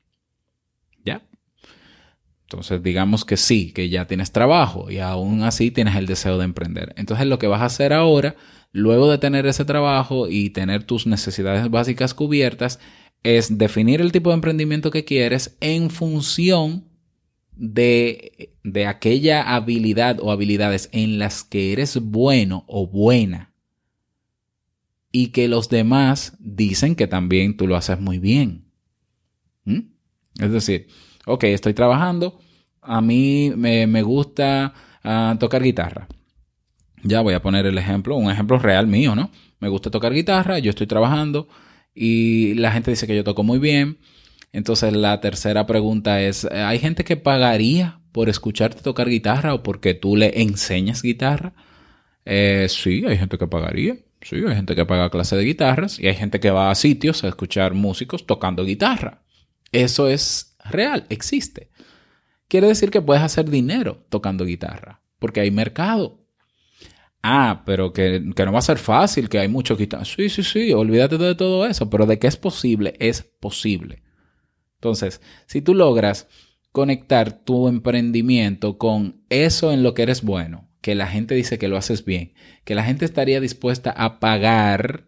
¿Ya? 1.05 1.23
Entonces, 2.43 2.83
digamos 2.83 3.25
que 3.25 3.37
sí, 3.37 3.73
que 3.73 3.89
ya 3.89 4.07
tienes 4.07 4.33
trabajo 4.33 4.91
y 4.91 4.99
aún 4.99 5.43
así 5.43 5.71
tienes 5.71 5.97
el 5.97 6.07
deseo 6.07 6.39
de 6.39 6.45
emprender. 6.45 6.95
Entonces, 6.97 7.27
lo 7.27 7.39
que 7.39 7.49
vas 7.49 7.62
a 7.62 7.67
hacer 7.67 7.93
ahora, 7.93 8.37
luego 8.71 9.11
de 9.11 9.19
tener 9.19 9.47
ese 9.47 9.65
trabajo 9.65 10.29
y 10.29 10.51
tener 10.51 10.85
tus 10.85 11.07
necesidades 11.07 11.71
básicas 11.71 12.15
cubiertas, 12.15 12.79
es 13.23 13.59
definir 13.59 14.00
el 14.00 14.12
tipo 14.12 14.31
de 14.31 14.35
emprendimiento 14.35 14.91
que 14.91 15.05
quieres 15.05 15.57
en 15.61 15.91
función 15.91 16.85
de, 17.55 18.55
de, 18.64 18.87
aquella 18.87 19.55
habilidad 19.55 20.19
o 20.21 20.33
habilidades 20.33 20.88
en 20.93 21.19
las 21.19 21.45
que 21.45 21.73
eres 21.73 22.00
bueno 22.00 22.64
o 22.67 22.87
buena 22.87 23.52
y 25.12 25.29
que 25.29 25.47
los 25.47 25.69
demás 25.69 26.37
dicen 26.41 26.97
que 26.97 27.07
también 27.07 27.57
tú 27.57 27.67
lo 27.67 27.76
haces 27.76 28.00
muy 28.00 28.19
bien. 28.19 28.64
¿Mm? 29.64 29.81
Es 30.41 30.50
decir, 30.50 30.88
ok, 31.26 31.45
estoy 31.45 31.75
trabajando, 31.75 32.41
a 32.81 33.00
mí 33.00 33.52
me, 33.55 33.87
me 33.87 34.02
gusta 34.02 34.73
uh, 35.05 35.37
tocar 35.38 35.62
guitarra. 35.62 36.09
Ya 37.05 37.21
voy 37.21 37.35
a 37.35 37.43
poner 37.43 37.67
el 37.67 37.76
ejemplo, 37.79 38.17
un 38.17 38.31
ejemplo 38.31 38.59
real 38.59 38.87
mío, 38.87 39.14
¿no? 39.14 39.31
Me 39.61 39.69
gusta 39.69 39.91
tocar 39.91 40.12
guitarra, 40.12 40.59
yo 40.59 40.71
estoy 40.71 40.87
trabajando, 40.87 41.49
y 41.94 42.54
la 42.54 42.72
gente 42.72 42.90
dice 42.90 43.06
que 43.06 43.16
yo 43.16 43.25
toco 43.25 43.42
muy 43.42 43.58
bien. 43.58 43.99
Entonces 44.52 44.92
la 44.92 45.20
tercera 45.20 45.66
pregunta 45.66 46.20
es, 46.20 46.44
¿hay 46.44 46.78
gente 46.78 47.04
que 47.04 47.16
pagaría 47.16 48.00
por 48.12 48.28
escucharte 48.28 48.82
tocar 48.82 49.08
guitarra 49.08 49.54
o 49.54 49.62
porque 49.62 49.94
tú 49.94 50.16
le 50.16 50.42
enseñas 50.42 51.02
guitarra? 51.02 51.54
Eh, 52.25 52.66
sí, 52.68 53.04
hay 53.06 53.16
gente 53.16 53.38
que 53.38 53.46
pagaría. 53.46 53.96
Sí, 54.20 54.37
hay 54.37 54.54
gente 54.54 54.76
que 54.76 54.87
paga 54.87 55.11
clase 55.11 55.37
de 55.37 55.44
guitarras 55.44 55.99
y 55.99 56.06
hay 56.06 56.14
gente 56.14 56.38
que 56.38 56.50
va 56.50 56.70
a 56.70 56.75
sitios 56.75 57.25
a 57.25 57.28
escuchar 57.28 57.75
músicos 57.75 58.26
tocando 58.26 58.64
guitarra. 58.64 59.22
Eso 59.72 60.08
es 60.08 60.56
real, 60.64 61.06
existe. 61.08 61.70
Quiere 62.46 62.68
decir 62.68 62.90
que 62.90 63.02
puedes 63.02 63.22
hacer 63.22 63.50
dinero 63.50 64.04
tocando 64.11 64.44
guitarra, 64.44 65.00
porque 65.18 65.40
hay 65.40 65.50
mercado. 65.50 66.22
Ah, 67.23 67.62
pero 67.64 67.93
que, 67.93 68.21
no 68.21 68.52
va 68.52 68.59
a 68.59 68.62
ser 68.62 68.79
fácil, 68.79 69.29
que 69.29 69.38
hay 69.38 69.49
mucho 69.49 69.76
quitar. 69.76 70.05
Sí, 70.05 70.29
sí, 70.29 70.43
sí, 70.43 70.73
olvídate 70.73 71.19
de 71.19 71.35
todo 71.37 71.67
eso, 71.67 71.88
pero 71.88 72.07
de 72.07 72.19
que 72.19 72.26
es 72.26 72.37
posible, 72.37 72.95
es 72.99 73.23
posible. 73.23 74.02
Entonces, 74.75 75.21
si 75.47 75.62
tú 75.62 75.75
logras 75.75 76.26
conectar 76.73 77.45
tu 77.45 77.69
emprendimiento 77.69 78.76
con 78.76 79.23
eso 79.29 79.73
en 79.73 79.85
lo 79.85 79.95
que 79.95 80.02
eres 80.02 80.23
bueno, 80.23 80.69
que 80.81 80.97
la 80.97 81.07
gente 81.07 81.37
dice 81.37 81.59
que 81.59 81.69
lo 81.69 81.76
haces 81.76 82.05
bien, 82.05 82.35
que 82.64 82.75
la 82.75 82.83
gente 82.83 83.05
estaría 83.05 83.41
dispuesta 83.41 83.91
a 83.91 84.19
pagar 84.19 85.05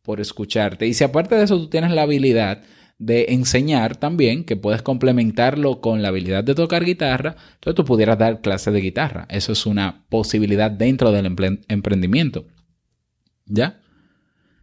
por 0.00 0.20
escucharte. 0.20 0.86
Y 0.86 0.94
si 0.94 1.04
aparte 1.04 1.34
de 1.34 1.44
eso 1.44 1.58
tú 1.58 1.68
tienes 1.68 1.90
la 1.90 2.02
habilidad 2.02 2.62
de 2.98 3.26
enseñar 3.30 3.96
también, 3.96 4.44
que 4.44 4.56
puedes 4.56 4.82
complementarlo 4.82 5.80
con 5.80 6.02
la 6.02 6.08
habilidad 6.08 6.44
de 6.44 6.54
tocar 6.54 6.84
guitarra, 6.84 7.36
entonces 7.54 7.74
tú 7.74 7.84
pudieras 7.84 8.18
dar 8.18 8.40
clases 8.40 8.72
de 8.72 8.80
guitarra. 8.80 9.26
Eso 9.30 9.52
es 9.52 9.66
una 9.66 10.04
posibilidad 10.08 10.70
dentro 10.70 11.12
del 11.12 11.26
emprendimiento. 11.68 12.46
¿Ya? 13.46 13.80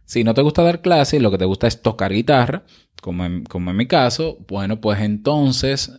Si 0.04 0.24
no 0.24 0.34
te 0.34 0.42
gusta 0.42 0.62
dar 0.62 0.80
clases 0.82 1.22
lo 1.22 1.30
que 1.30 1.38
te 1.38 1.44
gusta 1.44 1.66
es 1.66 1.82
tocar 1.82 2.12
guitarra, 2.12 2.64
como 3.00 3.24
en, 3.24 3.44
como 3.44 3.70
en 3.70 3.76
mi 3.76 3.86
caso, 3.86 4.38
bueno, 4.48 4.80
pues 4.80 5.00
entonces, 5.00 5.92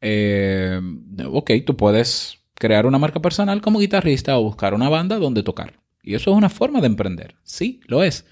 eh, 0.00 0.80
ok, 1.26 1.50
tú 1.66 1.76
puedes 1.76 2.38
crear 2.54 2.86
una 2.86 2.98
marca 2.98 3.20
personal 3.20 3.60
como 3.60 3.78
guitarrista 3.78 4.38
o 4.38 4.44
buscar 4.44 4.74
una 4.74 4.88
banda 4.88 5.18
donde 5.18 5.42
tocar. 5.42 5.80
Y 6.02 6.14
eso 6.14 6.30
es 6.30 6.36
una 6.36 6.48
forma 6.48 6.80
de 6.80 6.86
emprender. 6.86 7.36
Sí, 7.42 7.80
lo 7.86 8.02
es. 8.02 8.24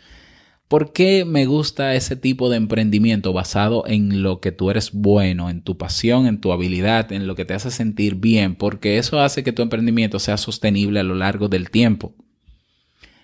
¿Por 0.69 0.93
qué 0.93 1.25
me 1.25 1.47
gusta 1.47 1.95
ese 1.95 2.15
tipo 2.15 2.51
de 2.51 2.59
emprendimiento 2.59 3.33
basado 3.33 3.85
en 3.87 4.23
lo 4.23 4.41
que 4.41 4.53
tú 4.53 4.71
eres 4.71 4.93
bueno, 4.93 5.49
en 5.49 5.63
tu 5.63 5.79
pasión, 5.79 6.27
en 6.27 6.43
tu 6.43 6.53
habilidad, 6.53 7.11
en 7.11 7.27
lo 7.27 7.35
que 7.35 7.47
te 7.47 7.55
hace 7.55 7.71
sentir 7.71 8.17
bien? 8.17 8.55
Porque 8.55 8.99
eso 8.99 9.19
hace 9.19 9.43
que 9.43 9.53
tu 9.53 9.63
emprendimiento 9.63 10.19
sea 10.19 10.37
sostenible 10.37 11.01
a 11.01 11.05
lo 11.05 11.15
largo 11.15 11.49
del 11.49 11.71
tiempo. 11.71 12.15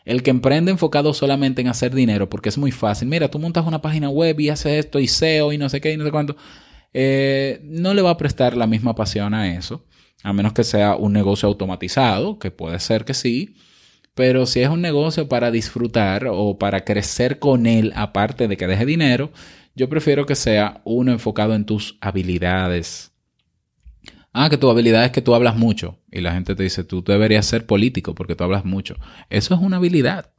El 0.06 0.22
que 0.22 0.30
emprende 0.30 0.70
enfocado 0.70 1.12
solamente 1.12 1.60
en 1.60 1.68
hacer 1.68 1.94
dinero, 1.94 2.30
porque 2.30 2.48
es 2.48 2.56
muy 2.56 2.72
fácil. 2.72 3.08
Mira, 3.08 3.30
tú 3.30 3.38
montas 3.38 3.66
una 3.66 3.82
página 3.82 4.08
web 4.08 4.40
y 4.40 4.48
haces 4.48 4.84
esto 4.86 4.98
y 4.98 5.06
SEO 5.06 5.52
y 5.52 5.58
no 5.58 5.68
sé 5.68 5.82
qué 5.82 5.92
y 5.92 5.98
no 5.98 6.04
sé 6.04 6.10
cuánto. 6.10 6.36
Eh, 6.94 7.60
no 7.64 7.92
le 7.92 8.00
va 8.00 8.10
a 8.10 8.16
prestar 8.16 8.56
la 8.56 8.66
misma 8.66 8.94
pasión 8.94 9.34
a 9.34 9.54
eso, 9.54 9.84
a 10.22 10.32
menos 10.32 10.54
que 10.54 10.64
sea 10.64 10.96
un 10.96 11.12
negocio 11.12 11.46
automatizado, 11.46 12.38
que 12.38 12.50
puede 12.50 12.80
ser 12.80 13.04
que 13.04 13.12
sí 13.12 13.54
pero 14.14 14.46
si 14.46 14.60
es 14.60 14.68
un 14.68 14.80
negocio 14.80 15.28
para 15.28 15.50
disfrutar 15.50 16.26
o 16.30 16.58
para 16.58 16.84
crecer 16.84 17.38
con 17.38 17.66
él, 17.66 17.92
aparte 17.96 18.48
de 18.48 18.56
que 18.56 18.66
deje 18.66 18.86
dinero, 18.86 19.32
yo 19.74 19.88
prefiero 19.88 20.24
que 20.24 20.36
sea 20.36 20.80
uno 20.84 21.10
enfocado 21.10 21.54
en 21.54 21.64
tus 21.64 21.98
habilidades. 22.00 23.12
Ah, 24.32 24.48
que 24.50 24.58
tu 24.58 24.70
habilidad 24.70 25.04
es 25.04 25.10
que 25.10 25.22
tú 25.22 25.34
hablas 25.34 25.56
mucho. 25.56 25.98
Y 26.10 26.20
la 26.20 26.32
gente 26.32 26.54
te 26.54 26.62
dice, 26.62 26.84
tú 26.84 27.02
deberías 27.02 27.46
ser 27.46 27.66
político 27.66 28.14
porque 28.14 28.36
tú 28.36 28.44
hablas 28.44 28.64
mucho. 28.64 28.96
Eso 29.30 29.54
es 29.54 29.60
una 29.60 29.76
habilidad. 29.76 30.32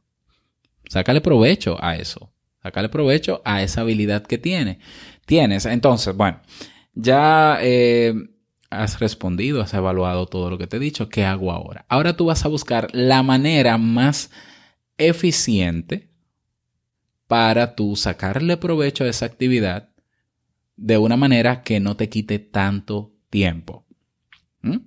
Sácale 0.88 1.20
provecho 1.20 1.76
a 1.82 1.96
eso. 1.96 2.32
Sácale 2.62 2.88
provecho 2.88 3.42
a 3.44 3.62
esa 3.62 3.82
habilidad 3.82 4.22
que 4.26 4.38
tiene. 4.38 4.78
tienes. 5.26 5.66
Entonces, 5.66 6.16
bueno, 6.16 6.40
ya 6.94 7.58
eh, 7.60 8.14
has 8.70 9.00
respondido, 9.00 9.62
has 9.62 9.74
evaluado 9.74 10.26
todo 10.26 10.50
lo 10.50 10.58
que 10.58 10.66
te 10.66 10.76
he 10.76 10.80
dicho, 10.80 11.08
¿qué 11.08 11.24
hago 11.24 11.52
ahora? 11.52 11.84
Ahora 11.88 12.16
tú 12.16 12.26
vas 12.26 12.44
a 12.44 12.48
buscar 12.48 12.88
la 12.92 13.22
manera 13.22 13.78
más 13.78 14.30
eficiente 14.98 16.10
para 17.26 17.74
tú 17.74 17.96
sacarle 17.96 18.56
provecho 18.56 19.04
a 19.04 19.08
esa 19.08 19.26
actividad 19.26 19.90
de 20.76 20.98
una 20.98 21.16
manera 21.16 21.62
que 21.62 21.80
no 21.80 21.96
te 21.96 22.08
quite 22.08 22.38
tanto 22.38 23.12
tiempo. 23.30 23.84
¿Mm? 24.62 24.78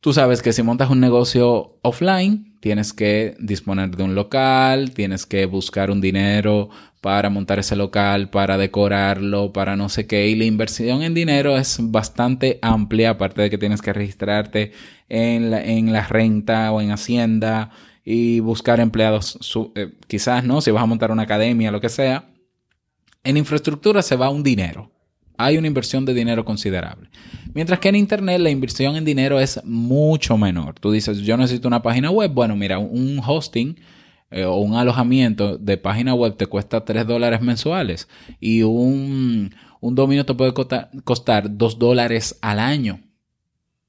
Tú 0.00 0.12
sabes 0.12 0.42
que 0.42 0.52
si 0.52 0.62
montas 0.62 0.90
un 0.90 1.00
negocio 1.00 1.78
offline, 1.82 2.53
tienes 2.64 2.94
que 2.94 3.36
disponer 3.38 3.94
de 3.94 4.02
un 4.04 4.14
local, 4.14 4.92
tienes 4.94 5.26
que 5.26 5.44
buscar 5.44 5.90
un 5.90 6.00
dinero 6.00 6.70
para 7.02 7.28
montar 7.28 7.58
ese 7.58 7.76
local, 7.76 8.30
para 8.30 8.56
decorarlo, 8.56 9.52
para 9.52 9.76
no 9.76 9.90
sé 9.90 10.06
qué. 10.06 10.28
Y 10.28 10.34
la 10.34 10.46
inversión 10.46 11.02
en 11.02 11.12
dinero 11.12 11.58
es 11.58 11.76
bastante 11.78 12.58
amplia, 12.62 13.10
aparte 13.10 13.42
de 13.42 13.50
que 13.50 13.58
tienes 13.58 13.82
que 13.82 13.92
registrarte 13.92 14.72
en 15.10 15.50
la, 15.50 15.62
en 15.62 15.92
la 15.92 16.06
renta 16.06 16.72
o 16.72 16.80
en 16.80 16.90
Hacienda 16.90 17.70
y 18.02 18.40
buscar 18.40 18.80
empleados, 18.80 19.36
su- 19.42 19.72
eh, 19.74 19.92
quizás 20.08 20.42
no, 20.44 20.62
si 20.62 20.70
vas 20.70 20.82
a 20.82 20.86
montar 20.86 21.10
una 21.10 21.24
academia, 21.24 21.70
lo 21.70 21.82
que 21.82 21.90
sea. 21.90 22.30
En 23.24 23.36
infraestructura 23.36 24.00
se 24.02 24.16
va 24.16 24.30
un 24.30 24.42
dinero. 24.42 24.90
Hay 25.36 25.56
una 25.56 25.66
inversión 25.66 26.04
de 26.04 26.14
dinero 26.14 26.44
considerable. 26.44 27.08
Mientras 27.54 27.78
que 27.78 27.88
en 27.88 27.96
Internet 27.96 28.40
la 28.40 28.50
inversión 28.50 28.96
en 28.96 29.04
dinero 29.04 29.40
es 29.40 29.60
mucho 29.64 30.36
menor. 30.38 30.78
Tú 30.78 30.90
dices, 30.92 31.18
yo 31.18 31.36
necesito 31.36 31.68
una 31.68 31.82
página 31.82 32.10
web. 32.10 32.32
Bueno, 32.32 32.56
mira, 32.56 32.78
un 32.78 33.20
hosting 33.24 33.76
eh, 34.30 34.44
o 34.44 34.56
un 34.56 34.74
alojamiento 34.74 35.58
de 35.58 35.76
página 35.76 36.14
web 36.14 36.36
te 36.36 36.46
cuesta 36.46 36.84
3 36.84 37.06
dólares 37.06 37.40
mensuales 37.40 38.08
y 38.40 38.62
un, 38.62 39.54
un 39.80 39.94
dominio 39.94 40.26
te 40.26 40.34
puede 40.34 40.52
costar, 40.54 40.90
costar 41.04 41.56
2 41.56 41.78
dólares 41.78 42.38
al 42.40 42.58
año. 42.58 43.00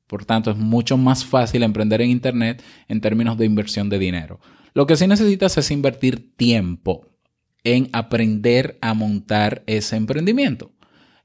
Por 0.07 0.25
tanto, 0.25 0.51
es 0.51 0.57
mucho 0.57 0.97
más 0.97 1.25
fácil 1.25 1.63
emprender 1.63 2.01
en 2.01 2.11
Internet 2.11 2.63
en 2.87 3.01
términos 3.01 3.37
de 3.37 3.45
inversión 3.45 3.89
de 3.89 3.97
dinero. 3.97 4.39
Lo 4.75 4.85
que 4.85 4.97
sí 4.97 5.07
necesitas 5.07 5.57
es 5.57 5.71
invertir 5.71 6.35
tiempo 6.35 7.07
en 7.63 7.89
aprender 7.93 8.77
a 8.81 8.93
montar 8.93 9.63
ese 9.65 9.95
emprendimiento, 9.95 10.71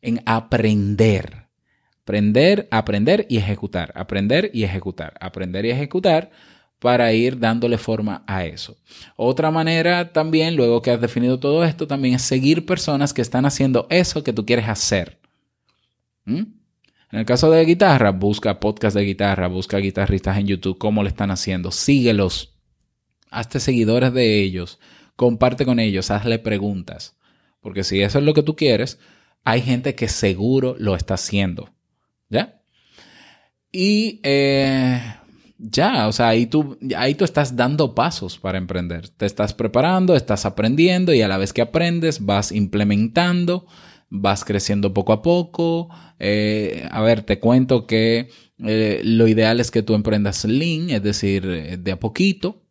en 0.03 0.23
aprender. 0.27 1.49
Aprender, 2.03 2.67
aprender 2.71 3.27
y 3.29 3.37
ejecutar, 3.39 3.93
aprender 3.95 4.51
y 4.53 4.65
ejecutar, 4.65 5.15
aprender 5.21 5.65
y 5.65 5.71
ejecutar 5.71 6.31
para 6.81 7.13
ir 7.13 7.39
dándole 7.39 7.79
forma 7.79 8.25
a 8.27 8.45
eso. 8.45 8.77
Otra 9.15 9.51
manera 9.51 10.13
también, 10.13 10.57
luego 10.57 10.83
que 10.83 10.91
has 10.91 11.01
definido 11.01 11.39
todo 11.39 11.63
esto, 11.63 11.87
también 11.87 12.15
es 12.15 12.23
seguir 12.23 12.67
personas 12.67 13.13
que 13.13 13.23
están 13.23 13.45
haciendo 13.45 13.87
eso 13.91 14.25
que 14.25 14.33
tú 14.33 14.45
quieres 14.45 14.69
hacer. 14.69 15.21
¿Mm? 16.25 16.61
En 17.13 17.19
el 17.19 17.27
caso 17.27 17.51
de 17.51 17.65
guitarra, 17.65 18.13
busca 18.13 18.61
podcast 18.61 18.97
de 18.97 19.03
guitarra, 19.03 19.49
busca 19.49 19.79
guitarristas 19.79 20.39
en 20.39 20.47
YouTube, 20.47 20.79
cómo 20.79 21.03
le 21.03 21.11
están 21.11 21.31
haciendo, 21.31 21.71
síguelos, 21.71 22.55
hazte 23.31 23.61
seguidores 23.61 24.13
de 24.13 24.41
ellos, 24.41 24.79
comparte 25.17 25.65
con 25.65 25.79
ellos, 25.81 26.11
hazle 26.11 26.39
preguntas. 26.39 27.17
Porque 27.61 27.85
si 27.85 28.01
eso 28.01 28.19
es 28.19 28.25
lo 28.25 28.33
que 28.33 28.43
tú 28.43 28.57
quieres, 28.57 28.99
hay 29.45 29.63
gente 29.63 29.95
que 29.95 30.09
seguro 30.09 30.77
lo 30.79 30.95
está 30.97 31.15
haciendo. 31.15 31.71
¿Ya? 32.29 32.63
Y 33.73 34.21
eh, 34.23 35.01
ya, 35.63 36.09
o 36.09 36.13
sea, 36.13 36.29
ahí 36.29 36.47
tú, 36.47 36.79
ahí 36.97 37.15
tú 37.15 37.25
estás 37.25 37.55
dando 37.55 37.95
pasos 37.95 38.39
para 38.39 38.57
emprender. 38.57 39.11
Te 39.11 39.27
estás 39.27 39.53
preparando, 39.53 40.17
estás 40.17 40.47
aprendiendo 40.47 41.13
y 41.13 41.21
a 41.21 41.29
la 41.29 41.37
vez 41.37 41.53
que 41.53 41.61
aprendes 41.61 42.25
vas 42.25 42.51
implementando, 42.51 43.67
vas 44.09 44.45
creciendo 44.45 44.95
poco 44.95 45.13
a 45.13 45.21
poco. 45.21 45.91
Eh, 46.19 46.89
a 46.91 47.03
ver, 47.03 47.23
te 47.23 47.39
cuento 47.41 47.87
que 47.87 48.31
eh, 48.59 49.03
lo 49.05 49.29
ideal 49.29 49.61
es 49.61 49.71
que 49.71 49.83
tú 49.83 49.95
emprendas 49.95 50.47
lean, 50.47 50.89
es 50.89 51.03
decir, 51.03 51.45
eh, 51.47 51.77
de 51.77 51.93
a 51.93 52.01
poquito. 52.01 52.63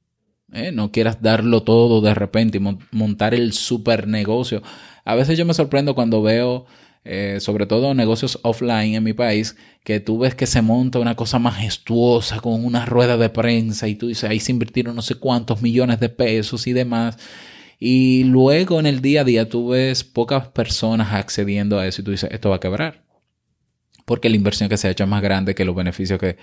¿Eh? 0.53 0.71
No 0.71 0.91
quieras 0.91 1.21
darlo 1.21 1.63
todo 1.63 2.01
de 2.01 2.13
repente 2.13 2.57
y 2.57 2.61
mon- 2.61 2.79
montar 2.91 3.33
el 3.33 3.53
super 3.53 4.07
negocio. 4.07 4.61
A 5.05 5.15
veces 5.15 5.37
yo 5.37 5.45
me 5.45 5.53
sorprendo 5.53 5.95
cuando 5.95 6.21
veo, 6.21 6.65
eh, 7.05 7.37
sobre 7.39 7.65
todo 7.65 7.93
negocios 7.93 8.39
offline 8.43 8.95
en 8.95 9.03
mi 9.03 9.13
país, 9.13 9.55
que 9.83 9.99
tú 9.99 10.19
ves 10.19 10.35
que 10.35 10.45
se 10.45 10.61
monta 10.61 10.99
una 10.99 11.15
cosa 11.15 11.39
majestuosa 11.39 12.39
con 12.39 12.63
una 12.65 12.85
rueda 12.85 13.17
de 13.17 13.29
prensa 13.29 13.87
y 13.87 13.95
tú 13.95 14.07
dices, 14.07 14.29
ahí 14.29 14.39
se 14.39 14.51
invirtieron 14.51 14.95
no 14.95 15.01
sé 15.01 15.15
cuántos 15.15 15.61
millones 15.61 15.99
de 15.99 16.09
pesos 16.09 16.67
y 16.67 16.73
demás. 16.73 17.17
Y 17.79 18.25
luego 18.25 18.79
en 18.79 18.85
el 18.87 19.01
día 19.01 19.21
a 19.21 19.23
día 19.23 19.49
tú 19.49 19.69
ves 19.69 20.03
pocas 20.03 20.47
personas 20.49 21.13
accediendo 21.13 21.79
a 21.79 21.87
eso 21.87 22.01
y 22.01 22.05
tú 22.05 22.11
dices, 22.11 22.29
esto 22.31 22.49
va 22.49 22.57
a 22.57 22.59
quebrar. 22.59 23.03
Porque 24.09 24.27
la 24.27 24.37
inversión 24.37 24.69
que 24.69 24.77
se 24.77 24.87
ha 24.87 24.91
hecho 24.91 25.03
es 25.03 25.09
más 25.09 25.21
grande 25.21 25.53
que 25.53 25.65
los 25.65 25.75
beneficios 25.75 26.19
que, 26.19 26.35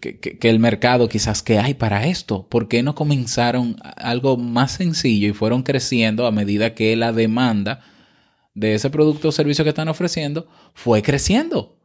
que, 0.00 0.20
que- 0.20 0.48
el 0.48 0.60
mercado 0.60 1.08
quizás 1.08 1.42
que 1.42 1.58
hay 1.58 1.74
para 1.74 2.06
esto. 2.06 2.46
¿Por 2.48 2.68
qué 2.68 2.84
no 2.84 2.94
comenzaron 2.94 3.74
algo 3.96 4.36
más 4.36 4.70
sencillo 4.70 5.26
y 5.26 5.32
fueron 5.32 5.64
creciendo 5.64 6.28
a 6.28 6.30
medida 6.30 6.74
que 6.76 6.94
la 6.94 7.10
demanda 7.12 7.80
de 8.54 8.74
ese 8.74 8.88
producto 8.88 9.30
o 9.30 9.32
servicio 9.32 9.64
que 9.64 9.70
están 9.70 9.88
ofreciendo 9.88 10.46
fue 10.74 11.02
creciendo? 11.02 11.76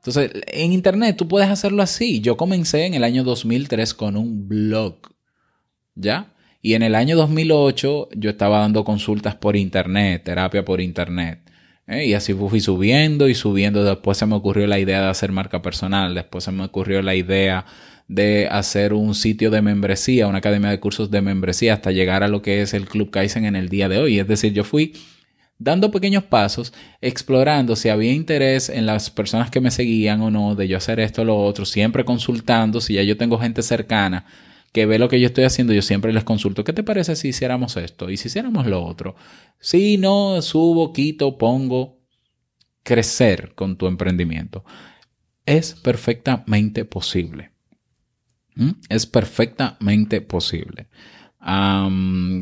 Entonces, 0.00 0.30
en 0.48 0.74
Internet 0.74 1.16
tú 1.16 1.26
puedes 1.26 1.48
hacerlo 1.48 1.82
así. 1.82 2.20
Yo 2.20 2.36
comencé 2.36 2.84
en 2.84 2.92
el 2.92 3.02
año 3.02 3.24
2003 3.24 3.94
con 3.94 4.14
un 4.14 4.46
blog, 4.46 4.96
¿ya? 5.94 6.34
Y 6.60 6.74
en 6.74 6.82
el 6.82 6.94
año 6.94 7.16
2008 7.16 8.10
yo 8.14 8.28
estaba 8.28 8.58
dando 8.58 8.84
consultas 8.84 9.36
por 9.36 9.56
Internet, 9.56 10.24
terapia 10.24 10.66
por 10.66 10.82
Internet. 10.82 11.40
¿Eh? 11.86 12.06
Y 12.06 12.14
así 12.14 12.34
fui 12.34 12.60
subiendo 12.60 13.28
y 13.28 13.34
subiendo. 13.34 13.84
Después 13.84 14.18
se 14.18 14.26
me 14.26 14.34
ocurrió 14.34 14.66
la 14.66 14.78
idea 14.78 15.02
de 15.02 15.08
hacer 15.08 15.32
marca 15.32 15.62
personal. 15.62 16.14
Después 16.14 16.44
se 16.44 16.52
me 16.52 16.64
ocurrió 16.64 17.02
la 17.02 17.14
idea 17.14 17.66
de 18.08 18.48
hacer 18.50 18.92
un 18.92 19.14
sitio 19.14 19.50
de 19.50 19.62
membresía, 19.62 20.28
una 20.28 20.38
academia 20.38 20.70
de 20.70 20.80
cursos 20.80 21.10
de 21.10 21.22
membresía, 21.22 21.74
hasta 21.74 21.90
llegar 21.90 22.22
a 22.22 22.28
lo 22.28 22.42
que 22.42 22.62
es 22.62 22.72
el 22.74 22.86
Club 22.86 23.10
Kaizen 23.10 23.44
en 23.44 23.56
el 23.56 23.68
día 23.68 23.88
de 23.88 23.98
hoy. 23.98 24.18
Es 24.18 24.28
decir, 24.28 24.52
yo 24.52 24.64
fui 24.64 24.94
dando 25.58 25.90
pequeños 25.90 26.24
pasos, 26.24 26.72
explorando 27.00 27.76
si 27.76 27.88
había 27.88 28.12
interés 28.12 28.68
en 28.68 28.86
las 28.86 29.10
personas 29.10 29.50
que 29.50 29.60
me 29.60 29.70
seguían 29.70 30.20
o 30.20 30.30
no, 30.30 30.54
de 30.54 30.68
yo 30.68 30.76
hacer 30.76 31.00
esto 31.00 31.22
o 31.22 31.24
lo 31.24 31.36
otro, 31.36 31.64
siempre 31.64 32.04
consultando, 32.04 32.80
si 32.80 32.94
ya 32.94 33.02
yo 33.02 33.16
tengo 33.16 33.38
gente 33.38 33.62
cercana 33.62 34.26
que 34.76 34.84
ve 34.84 34.98
lo 34.98 35.08
que 35.08 35.18
yo 35.18 35.26
estoy 35.28 35.44
haciendo, 35.44 35.72
yo 35.72 35.80
siempre 35.80 36.12
les 36.12 36.22
consulto, 36.22 36.62
¿qué 36.62 36.74
te 36.74 36.82
parece 36.82 37.16
si 37.16 37.28
hiciéramos 37.28 37.78
esto? 37.78 38.10
Y 38.10 38.18
si 38.18 38.28
hiciéramos 38.28 38.66
lo 38.66 38.84
otro. 38.84 39.16
Si 39.58 39.96
no, 39.96 40.42
subo, 40.42 40.92
quito, 40.92 41.38
pongo, 41.38 41.98
crecer 42.82 43.54
con 43.54 43.78
tu 43.78 43.86
emprendimiento. 43.86 44.66
Es 45.46 45.72
perfectamente 45.74 46.84
posible. 46.84 47.52
¿Mm? 48.54 48.72
Es 48.90 49.06
perfectamente 49.06 50.20
posible. 50.20 50.88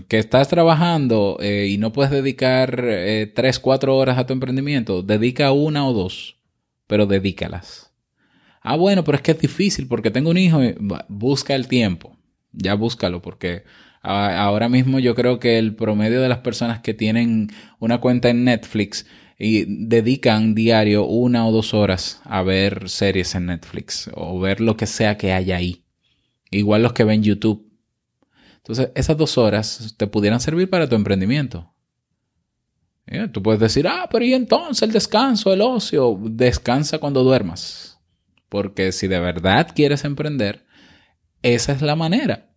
Que 0.08 0.18
estás 0.18 0.48
trabajando 0.48 1.36
eh, 1.40 1.68
y 1.70 1.78
no 1.78 1.92
puedes 1.92 2.10
dedicar 2.10 2.84
eh, 2.84 3.30
3, 3.32 3.60
4 3.60 3.96
horas 3.96 4.18
a 4.18 4.26
tu 4.26 4.32
emprendimiento, 4.32 5.02
dedica 5.02 5.52
una 5.52 5.86
o 5.86 5.92
dos, 5.92 6.38
pero 6.88 7.06
dedícalas. 7.06 7.92
Ah, 8.60 8.76
bueno, 8.76 9.04
pero 9.04 9.16
es 9.16 9.22
que 9.22 9.32
es 9.32 9.38
difícil 9.40 9.86
porque 9.86 10.10
tengo 10.10 10.30
un 10.30 10.38
hijo. 10.38 10.64
y- 10.64 10.74
bu- 10.74 11.04
Busca 11.08 11.54
el 11.54 11.68
tiempo. 11.68 12.16
Ya 12.54 12.74
búscalo 12.74 13.20
porque 13.22 13.64
ahora 14.02 14.68
mismo 14.68 14.98
yo 14.98 15.14
creo 15.14 15.38
que 15.38 15.58
el 15.58 15.74
promedio 15.74 16.20
de 16.20 16.28
las 16.28 16.38
personas 16.38 16.80
que 16.80 16.94
tienen 16.94 17.50
una 17.78 17.98
cuenta 18.00 18.28
en 18.28 18.44
Netflix 18.44 19.06
y 19.38 19.64
dedican 19.86 20.54
diario 20.54 21.06
una 21.06 21.46
o 21.46 21.52
dos 21.52 21.74
horas 21.74 22.20
a 22.24 22.42
ver 22.42 22.88
series 22.88 23.34
en 23.34 23.46
Netflix 23.46 24.10
o 24.14 24.38
ver 24.38 24.60
lo 24.60 24.76
que 24.76 24.86
sea 24.86 25.16
que 25.16 25.32
haya 25.32 25.56
ahí. 25.56 25.84
Igual 26.50 26.82
los 26.82 26.92
que 26.92 27.04
ven 27.04 27.22
YouTube. 27.22 27.68
Entonces, 28.58 28.90
esas 28.94 29.16
dos 29.16 29.36
horas 29.36 29.94
te 29.96 30.06
pudieran 30.06 30.40
servir 30.40 30.70
para 30.70 30.88
tu 30.88 30.94
emprendimiento. 30.94 31.74
Eh, 33.06 33.28
Tú 33.28 33.42
puedes 33.42 33.60
decir, 33.60 33.86
ah, 33.86 34.08
pero 34.10 34.24
y 34.24 34.32
entonces 34.32 34.82
el 34.82 34.92
descanso, 34.92 35.52
el 35.52 35.60
ocio, 35.60 36.18
descansa 36.22 36.98
cuando 36.98 37.24
duermas. 37.24 37.98
Porque 38.48 38.92
si 38.92 39.08
de 39.08 39.18
verdad 39.18 39.68
quieres 39.74 40.04
emprender, 40.04 40.64
esa 41.44 41.72
es 41.72 41.82
la 41.82 41.94
manera. 41.94 42.50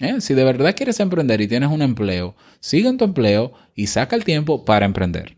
Eh, 0.00 0.20
Si 0.20 0.34
de 0.34 0.42
verdad 0.42 0.74
quieres 0.74 0.98
emprender 1.00 1.40
y 1.40 1.48
tienes 1.48 1.70
un 1.70 1.82
empleo, 1.82 2.34
sigue 2.60 2.88
en 2.88 2.96
tu 2.96 3.04
empleo 3.04 3.52
y 3.74 3.86
saca 3.86 4.16
el 4.16 4.24
tiempo 4.24 4.64
para 4.64 4.86
emprender. 4.86 5.36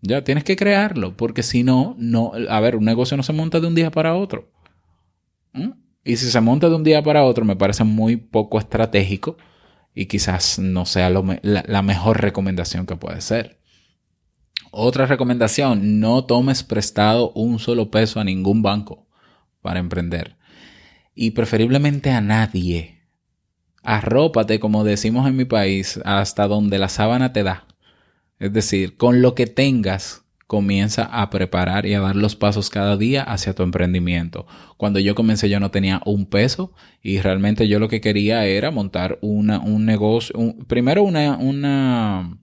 Ya 0.00 0.24
tienes 0.24 0.44
que 0.44 0.56
crearlo, 0.56 1.16
porque 1.16 1.42
si 1.42 1.62
no, 1.62 1.94
no, 1.98 2.32
a 2.48 2.60
ver, 2.60 2.76
un 2.76 2.84
negocio 2.84 3.16
no 3.16 3.22
se 3.22 3.32
monta 3.32 3.60
de 3.60 3.66
un 3.66 3.74
día 3.74 3.90
para 3.90 4.14
otro. 4.14 4.50
¿Mm? 5.52 5.70
Y 6.04 6.16
si 6.16 6.30
se 6.30 6.40
monta 6.40 6.68
de 6.68 6.74
un 6.74 6.84
día 6.84 7.02
para 7.02 7.24
otro, 7.24 7.44
me 7.44 7.56
parece 7.56 7.84
muy 7.84 8.16
poco 8.16 8.58
estratégico 8.58 9.36
y 9.94 10.06
quizás 10.06 10.58
no 10.58 10.84
sea 10.86 11.08
lo 11.08 11.24
la, 11.42 11.64
la 11.66 11.82
mejor 11.82 12.20
recomendación 12.20 12.86
que 12.86 12.96
puede 12.96 13.20
ser. 13.20 13.60
Otra 14.70 15.06
recomendación, 15.06 16.00
no 16.00 16.24
tomes 16.24 16.62
prestado 16.62 17.32
un 17.32 17.58
solo 17.58 17.90
peso 17.90 18.18
a 18.18 18.24
ningún 18.24 18.62
banco 18.62 19.06
para 19.62 19.78
emprender. 19.78 20.36
Y 21.14 21.30
preferiblemente 21.32 22.10
a 22.10 22.20
nadie. 22.20 23.02
Arrópate, 23.82 24.60
como 24.60 24.84
decimos 24.84 25.28
en 25.28 25.36
mi 25.36 25.44
país, 25.44 26.00
hasta 26.04 26.48
donde 26.48 26.78
la 26.78 26.88
sábana 26.88 27.32
te 27.32 27.42
da. 27.42 27.66
Es 28.38 28.52
decir, 28.52 28.96
con 28.96 29.22
lo 29.22 29.34
que 29.34 29.46
tengas, 29.46 30.24
comienza 30.46 31.04
a 31.04 31.30
preparar 31.30 31.86
y 31.86 31.94
a 31.94 32.00
dar 32.00 32.16
los 32.16 32.36
pasos 32.36 32.70
cada 32.70 32.96
día 32.96 33.22
hacia 33.22 33.54
tu 33.54 33.62
emprendimiento. 33.62 34.46
Cuando 34.76 35.00
yo 35.00 35.14
comencé 35.14 35.48
yo 35.48 35.60
no 35.60 35.70
tenía 35.70 36.00
un 36.04 36.26
peso 36.26 36.72
y 37.02 37.20
realmente 37.20 37.68
yo 37.68 37.78
lo 37.78 37.88
que 37.88 38.00
quería 38.00 38.44
era 38.46 38.70
montar 38.70 39.18
una, 39.22 39.60
un 39.60 39.86
negocio, 39.86 40.36
un- 40.38 40.64
primero 40.66 41.02
una, 41.02 41.36
una, 41.38 42.38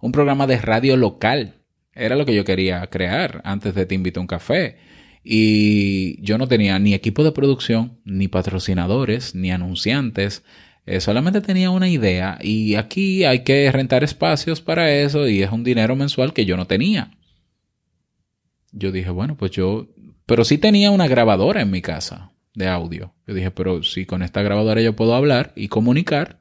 un 0.00 0.12
programa 0.12 0.46
de 0.46 0.58
radio 0.58 0.96
local. 0.96 1.56
Era 1.94 2.16
lo 2.16 2.24
que 2.26 2.34
yo 2.34 2.44
quería 2.44 2.86
crear 2.88 3.40
antes 3.44 3.74
de 3.74 3.86
Te 3.86 3.94
invito 3.94 4.20
a 4.20 4.22
un 4.22 4.26
café. 4.26 4.78
Y 5.24 6.20
yo 6.22 6.38
no 6.38 6.48
tenía 6.48 6.78
ni 6.78 6.94
equipo 6.94 7.22
de 7.22 7.32
producción, 7.32 7.98
ni 8.04 8.28
patrocinadores, 8.28 9.34
ni 9.34 9.52
anunciantes. 9.52 10.42
Eh, 10.84 11.00
solamente 11.00 11.40
tenía 11.40 11.70
una 11.70 11.88
idea 11.88 12.38
y 12.42 12.74
aquí 12.74 13.24
hay 13.24 13.44
que 13.44 13.70
rentar 13.70 14.02
espacios 14.02 14.60
para 14.60 14.92
eso 14.92 15.28
y 15.28 15.42
es 15.42 15.52
un 15.52 15.62
dinero 15.62 15.94
mensual 15.94 16.32
que 16.32 16.44
yo 16.44 16.56
no 16.56 16.66
tenía. 16.66 17.12
Yo 18.72 18.90
dije, 18.90 19.10
bueno, 19.10 19.36
pues 19.36 19.52
yo, 19.52 19.88
pero 20.26 20.44
sí 20.44 20.58
tenía 20.58 20.90
una 20.90 21.06
grabadora 21.06 21.60
en 21.60 21.70
mi 21.70 21.82
casa 21.82 22.32
de 22.54 22.68
audio. 22.68 23.14
Yo 23.26 23.34
dije, 23.34 23.50
pero 23.50 23.82
si 23.82 24.06
con 24.06 24.22
esta 24.22 24.42
grabadora 24.42 24.80
yo 24.80 24.96
puedo 24.96 25.14
hablar 25.14 25.52
y 25.54 25.68
comunicar, 25.68 26.40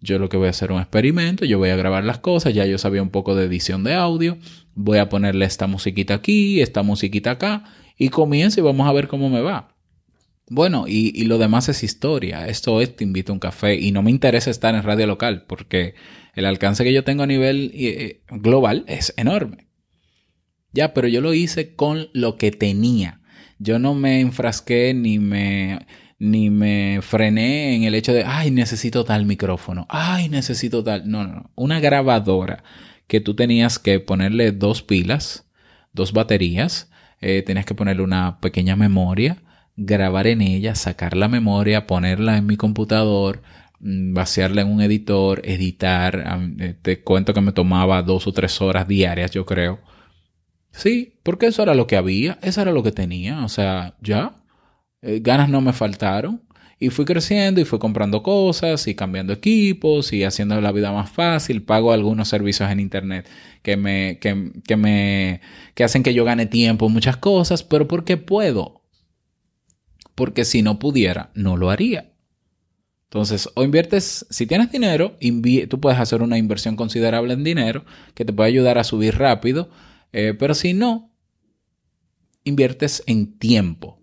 yo 0.00 0.18
lo 0.18 0.28
que 0.28 0.36
voy 0.36 0.46
a 0.46 0.50
hacer 0.50 0.70
es 0.70 0.74
un 0.76 0.80
experimento, 0.80 1.44
yo 1.44 1.58
voy 1.58 1.70
a 1.70 1.76
grabar 1.76 2.04
las 2.04 2.18
cosas, 2.18 2.54
ya 2.54 2.66
yo 2.66 2.78
sabía 2.78 3.02
un 3.02 3.10
poco 3.10 3.34
de 3.34 3.46
edición 3.46 3.84
de 3.84 3.94
audio, 3.94 4.38
voy 4.74 4.98
a 4.98 5.08
ponerle 5.08 5.46
esta 5.46 5.66
musiquita 5.66 6.14
aquí, 6.14 6.60
esta 6.60 6.82
musiquita 6.82 7.32
acá, 7.32 7.64
y 7.96 8.08
comienzo 8.08 8.60
y 8.60 8.62
vamos 8.62 8.88
a 8.88 8.92
ver 8.92 9.08
cómo 9.08 9.28
me 9.28 9.40
va. 9.40 9.74
Bueno, 10.48 10.84
y, 10.86 11.24
lo 11.24 11.38
demás 11.38 11.68
es 11.68 11.82
historia. 11.82 12.46
Esto 12.48 12.80
es 12.80 12.94
Te 12.96 13.04
invito 13.04 13.32
a 13.32 13.34
un 13.34 13.40
café 13.40 13.76
y 13.76 13.92
no 13.92 14.02
me 14.02 14.10
interesa 14.10 14.50
estar 14.50 14.74
en 14.74 14.82
radio 14.82 15.06
local 15.06 15.44
porque 15.46 15.94
el 16.34 16.44
alcance 16.44 16.84
que 16.84 16.92
yo 16.92 17.04
tengo 17.04 17.22
a 17.22 17.26
nivel 17.26 17.70
eh, 17.74 18.22
global 18.28 18.84
es 18.86 19.14
enorme. 19.16 19.68
Ya, 20.72 20.92
pero 20.92 21.08
yo 21.08 21.20
lo 21.20 21.32
hice 21.32 21.74
con 21.74 22.08
lo 22.12 22.36
que 22.36 22.50
tenía. 22.50 23.20
Yo 23.58 23.78
no 23.78 23.94
me 23.94 24.20
enfrasqué 24.20 24.92
ni 24.92 25.18
me 25.18 25.86
ni 26.18 26.48
me 26.50 27.00
frené 27.02 27.74
en 27.74 27.84
el 27.84 27.94
hecho 27.94 28.12
de, 28.12 28.24
ay, 28.24 28.50
necesito 28.50 29.04
tal 29.04 29.26
micrófono, 29.26 29.86
ay, 29.90 30.28
necesito 30.28 30.82
tal. 30.82 31.08
No, 31.10 31.24
no, 31.26 31.34
no. 31.34 31.50
Una 31.54 31.80
grabadora 31.80 32.64
que 33.06 33.20
tú 33.20 33.34
tenías 33.34 33.78
que 33.78 34.00
ponerle 34.00 34.52
dos 34.52 34.82
pilas, 34.82 35.46
dos 35.92 36.12
baterías, 36.12 36.90
eh, 37.20 37.42
tenías 37.42 37.66
que 37.66 37.74
ponerle 37.74 38.02
una 38.02 38.40
pequeña 38.40 38.76
memoria, 38.76 39.38
grabar 39.76 40.26
en 40.26 40.40
ella, 40.42 40.74
sacar 40.74 41.16
la 41.16 41.28
memoria, 41.28 41.86
ponerla 41.86 42.36
en 42.36 42.46
mi 42.46 42.56
computador, 42.56 43.42
mm, 43.80 44.14
vaciarla 44.14 44.62
en 44.62 44.68
un 44.68 44.80
editor, 44.82 45.40
editar. 45.44 46.24
Eh, 46.60 46.74
te 46.80 47.02
cuento 47.02 47.34
que 47.34 47.40
me 47.40 47.52
tomaba 47.52 48.02
dos 48.02 48.26
o 48.26 48.32
tres 48.32 48.60
horas 48.60 48.88
diarias, 48.88 49.30
yo 49.32 49.46
creo. 49.46 49.80
Sí, 50.70 51.20
porque 51.22 51.46
eso 51.46 51.62
era 51.62 51.74
lo 51.74 51.86
que 51.86 51.96
había, 51.96 52.38
eso 52.42 52.60
era 52.60 52.72
lo 52.72 52.82
que 52.82 52.92
tenía, 52.92 53.44
o 53.44 53.48
sea, 53.48 53.94
ya, 54.00 54.42
eh, 55.02 55.20
ganas 55.22 55.48
no 55.48 55.60
me 55.60 55.72
faltaron. 55.72 56.42
Y 56.84 56.90
fui 56.90 57.06
creciendo 57.06 57.62
y 57.62 57.64
fui 57.64 57.78
comprando 57.78 58.22
cosas 58.22 58.86
y 58.88 58.94
cambiando 58.94 59.32
equipos 59.32 60.12
y 60.12 60.22
haciendo 60.22 60.60
la 60.60 60.70
vida 60.70 60.92
más 60.92 61.10
fácil. 61.10 61.62
Pago 61.62 61.92
algunos 61.92 62.28
servicios 62.28 62.70
en 62.70 62.78
internet 62.78 63.26
que 63.62 63.78
me, 63.78 64.18
que, 64.18 64.76
me, 64.76 65.40
que 65.74 65.82
hacen 65.82 66.02
que 66.02 66.12
yo 66.12 66.26
gane 66.26 66.44
tiempo 66.44 66.90
muchas 66.90 67.16
cosas, 67.16 67.62
pero 67.62 67.88
porque 67.88 68.18
puedo 68.18 68.82
porque 70.14 70.44
si 70.44 70.60
no 70.60 70.78
pudiera, 70.78 71.30
no 71.34 71.56
lo 71.56 71.70
haría. 71.70 72.12
Entonces, 73.04 73.48
o 73.54 73.64
inviertes, 73.64 74.26
si 74.28 74.46
tienes 74.46 74.70
dinero, 74.70 75.16
tú 75.70 75.80
puedes 75.80 75.98
hacer 75.98 76.20
una 76.20 76.36
inversión 76.36 76.76
considerable 76.76 77.32
en 77.32 77.44
dinero 77.44 77.86
que 78.14 78.26
te 78.26 78.34
puede 78.34 78.50
ayudar 78.50 78.76
a 78.76 78.84
subir 78.84 79.16
rápido, 79.16 79.70
eh, 80.12 80.34
pero 80.38 80.54
si 80.54 80.74
no, 80.74 81.10
inviertes 82.44 83.02
en 83.06 83.38
tiempo. 83.38 84.02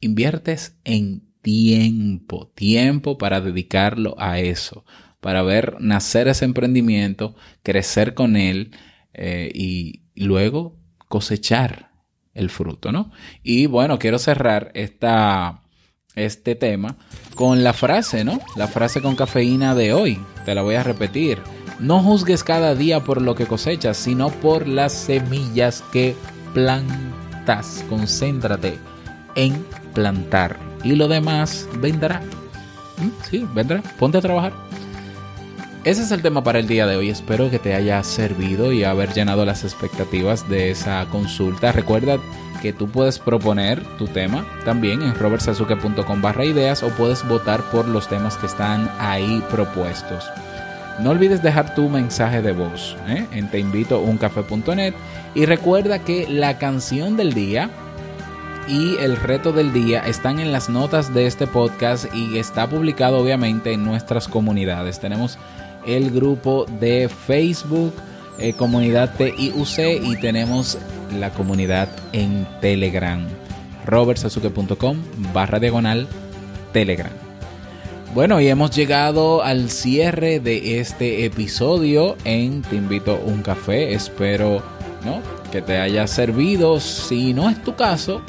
Inviertes 0.00 0.76
en 0.84 1.27
tiempo, 1.42 2.50
tiempo 2.54 3.18
para 3.18 3.40
dedicarlo 3.40 4.14
a 4.18 4.38
eso, 4.40 4.84
para 5.20 5.42
ver 5.42 5.76
nacer 5.80 6.28
ese 6.28 6.44
emprendimiento, 6.44 7.34
crecer 7.62 8.14
con 8.14 8.36
él 8.36 8.72
eh, 9.14 9.50
y 9.54 10.02
luego 10.14 10.76
cosechar 11.08 11.90
el 12.34 12.50
fruto, 12.50 12.92
¿no? 12.92 13.10
Y 13.42 13.66
bueno, 13.66 13.98
quiero 13.98 14.18
cerrar 14.18 14.70
esta, 14.74 15.62
este 16.14 16.54
tema 16.54 16.96
con 17.34 17.64
la 17.64 17.72
frase, 17.72 18.24
¿no? 18.24 18.40
La 18.56 18.68
frase 18.68 19.02
con 19.02 19.16
cafeína 19.16 19.74
de 19.74 19.92
hoy. 19.92 20.20
Te 20.44 20.54
la 20.54 20.62
voy 20.62 20.76
a 20.76 20.82
repetir. 20.82 21.38
No 21.80 22.00
juzgues 22.02 22.44
cada 22.44 22.74
día 22.74 23.04
por 23.04 23.22
lo 23.22 23.34
que 23.34 23.46
cosechas, 23.46 23.96
sino 23.96 24.30
por 24.30 24.68
las 24.68 24.92
semillas 24.92 25.82
que 25.92 26.14
plantas. 26.54 27.84
Concéntrate 27.88 28.78
en 29.34 29.64
plantar. 29.94 30.67
Y 30.88 30.96
lo 30.96 31.06
demás 31.06 31.68
vendrá. 31.80 32.22
¿Mm? 32.96 33.10
Sí, 33.28 33.46
vendrá. 33.54 33.82
Ponte 33.98 34.16
a 34.16 34.22
trabajar. 34.22 34.54
Ese 35.84 36.02
es 36.02 36.10
el 36.12 36.22
tema 36.22 36.42
para 36.42 36.60
el 36.60 36.66
día 36.66 36.86
de 36.86 36.96
hoy. 36.96 37.10
Espero 37.10 37.50
que 37.50 37.58
te 37.58 37.74
haya 37.74 38.02
servido 38.02 38.72
y 38.72 38.84
haber 38.84 39.12
llenado 39.12 39.44
las 39.44 39.64
expectativas 39.64 40.48
de 40.48 40.70
esa 40.70 41.04
consulta. 41.10 41.72
Recuerda 41.72 42.16
que 42.62 42.72
tú 42.72 42.88
puedes 42.88 43.18
proponer 43.18 43.84
tu 43.98 44.06
tema 44.06 44.46
también 44.64 45.02
en 45.02 45.14
robertsazuke.com 45.14 46.22
barra 46.22 46.46
ideas 46.46 46.82
o 46.82 46.88
puedes 46.88 47.22
votar 47.28 47.60
por 47.70 47.86
los 47.86 48.08
temas 48.08 48.38
que 48.38 48.46
están 48.46 48.90
ahí 48.98 49.44
propuestos. 49.50 50.24
No 51.00 51.10
olvides 51.10 51.42
dejar 51.42 51.74
tu 51.74 51.90
mensaje 51.90 52.40
de 52.40 52.52
voz 52.52 52.96
¿eh? 53.08 53.26
en 53.32 53.50
teinvitouncafé.net 53.50 54.94
y 55.34 55.44
recuerda 55.44 55.98
que 55.98 56.26
la 56.30 56.56
canción 56.56 57.18
del 57.18 57.34
día 57.34 57.70
y 58.68 58.96
el 58.98 59.16
reto 59.16 59.52
del 59.52 59.72
día 59.72 60.00
están 60.06 60.38
en 60.38 60.52
las 60.52 60.68
notas 60.68 61.14
de 61.14 61.26
este 61.26 61.46
podcast 61.46 62.06
y 62.14 62.38
está 62.38 62.68
publicado 62.68 63.18
obviamente 63.18 63.72
en 63.72 63.84
nuestras 63.84 64.28
comunidades. 64.28 65.00
Tenemos 65.00 65.38
el 65.86 66.10
grupo 66.10 66.66
de 66.78 67.08
Facebook, 67.08 67.94
eh, 68.38 68.52
comunidad 68.52 69.14
TIUC 69.16 70.02
y 70.02 70.16
tenemos 70.20 70.78
la 71.18 71.30
comunidad 71.30 71.88
en 72.12 72.46
Telegram. 72.60 73.26
robertsazuke.com 73.86 74.98
barra 75.32 75.58
diagonal 75.58 76.06
Telegram. 76.72 77.12
Bueno, 78.14 78.40
y 78.40 78.48
hemos 78.48 78.70
llegado 78.70 79.42
al 79.42 79.70
cierre 79.70 80.40
de 80.40 80.80
este 80.80 81.24
episodio 81.24 82.16
en 82.24 82.62
Te 82.62 82.76
invito 82.76 83.12
a 83.12 83.30
un 83.30 83.42
café. 83.42 83.94
Espero 83.94 84.62
¿no? 85.04 85.22
que 85.50 85.62
te 85.62 85.78
haya 85.78 86.06
servido. 86.06 86.80
Si 86.80 87.32
no 87.32 87.48
es 87.48 87.62
tu 87.62 87.74
caso, 87.74 88.22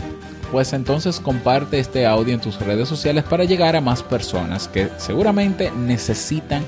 pues 0.51 0.73
entonces 0.73 1.19
comparte 1.19 1.79
este 1.79 2.05
audio 2.05 2.33
en 2.33 2.41
tus 2.41 2.59
redes 2.59 2.87
sociales 2.87 3.23
para 3.23 3.43
llegar 3.43 3.75
a 3.75 3.81
más 3.81 4.03
personas 4.03 4.67
que 4.67 4.89
seguramente 4.97 5.71
necesitan 5.71 6.63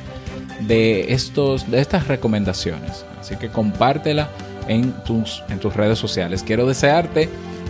de, 0.62 1.13
estos, 1.13 1.70
de 1.70 1.82
estas 1.82 2.08
recomendaciones. 2.08 3.06
Así 3.20 3.36
que 3.36 3.50
compártela 3.50 4.30
en 4.67 4.91
tus, 5.04 5.44
en 5.50 5.60
tus 5.60 5.76
redes 5.76 6.00
sociales. 6.00 6.44
Quiero 6.44 6.67
desearte 6.67 7.30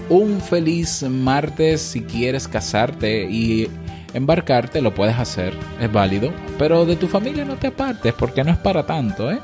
un 0.09 0.41
feliz 0.41 1.03
martes 1.03 1.81
si 1.81 2.01
quieres 2.01 2.47
casarte 2.47 3.29
y 3.29 3.69
embarcarte, 4.13 4.81
lo 4.81 4.93
puedes 4.93 5.17
hacer, 5.17 5.53
es 5.79 5.91
válido, 5.91 6.33
pero 6.59 6.85
de 6.85 6.97
tu 6.97 7.07
familia 7.07 7.45
no 7.45 7.55
te 7.55 7.67
apartes 7.67 8.13
porque 8.13 8.43
no 8.43 8.51
es 8.51 8.57
para 8.57 8.85
tanto, 8.85 9.31
¿eh? 9.31 9.39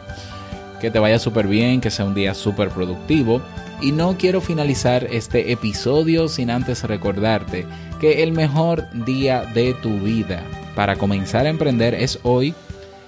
Que 0.79 0.91
te 0.91 0.99
vaya 0.99 1.19
súper 1.19 1.47
bien, 1.47 1.81
que 1.81 1.89
sea 1.89 2.05
un 2.05 2.13
día 2.13 2.33
súper 2.33 2.69
productivo. 2.69 3.41
Y 3.81 3.91
no 3.91 4.17
quiero 4.17 4.41
finalizar 4.41 5.05
este 5.05 5.51
episodio 5.51 6.27
sin 6.27 6.49
antes 6.49 6.83
recordarte 6.83 7.65
que 7.99 8.23
el 8.23 8.31
mejor 8.31 8.85
día 9.05 9.43
de 9.53 9.73
tu 9.75 9.99
vida 9.99 10.43
para 10.75 10.95
comenzar 10.95 11.45
a 11.45 11.49
emprender 11.49 11.93
es 11.95 12.19
hoy 12.23 12.53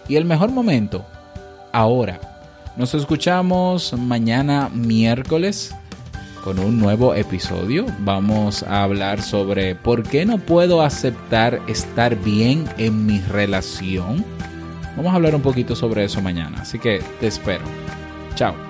y 0.07 0.15
el 0.15 0.25
mejor 0.25 0.51
momento, 0.51 1.05
ahora. 1.71 2.19
Nos 2.75 2.93
escuchamos 2.95 3.93
mañana 3.93 4.69
miércoles 4.73 5.75
con 6.43 6.59
un 6.59 6.79
nuevo 6.79 7.13
episodio. 7.13 7.85
Vamos 7.99 8.63
a 8.63 8.83
hablar 8.83 9.21
sobre 9.21 9.75
por 9.75 10.03
qué 10.03 10.25
no 10.25 10.37
puedo 10.37 10.81
aceptar 10.81 11.59
estar 11.67 12.15
bien 12.15 12.65
en 12.77 13.05
mi 13.05 13.19
relación. 13.19 14.25
Vamos 14.99 15.13
a 15.13 15.15
hablar 15.15 15.33
un 15.33 15.41
poquito 15.41 15.77
sobre 15.77 16.03
eso 16.03 16.21
mañana, 16.21 16.57
así 16.59 16.77
que 16.77 17.01
te 17.21 17.27
espero. 17.27 17.63
Chao. 18.35 18.68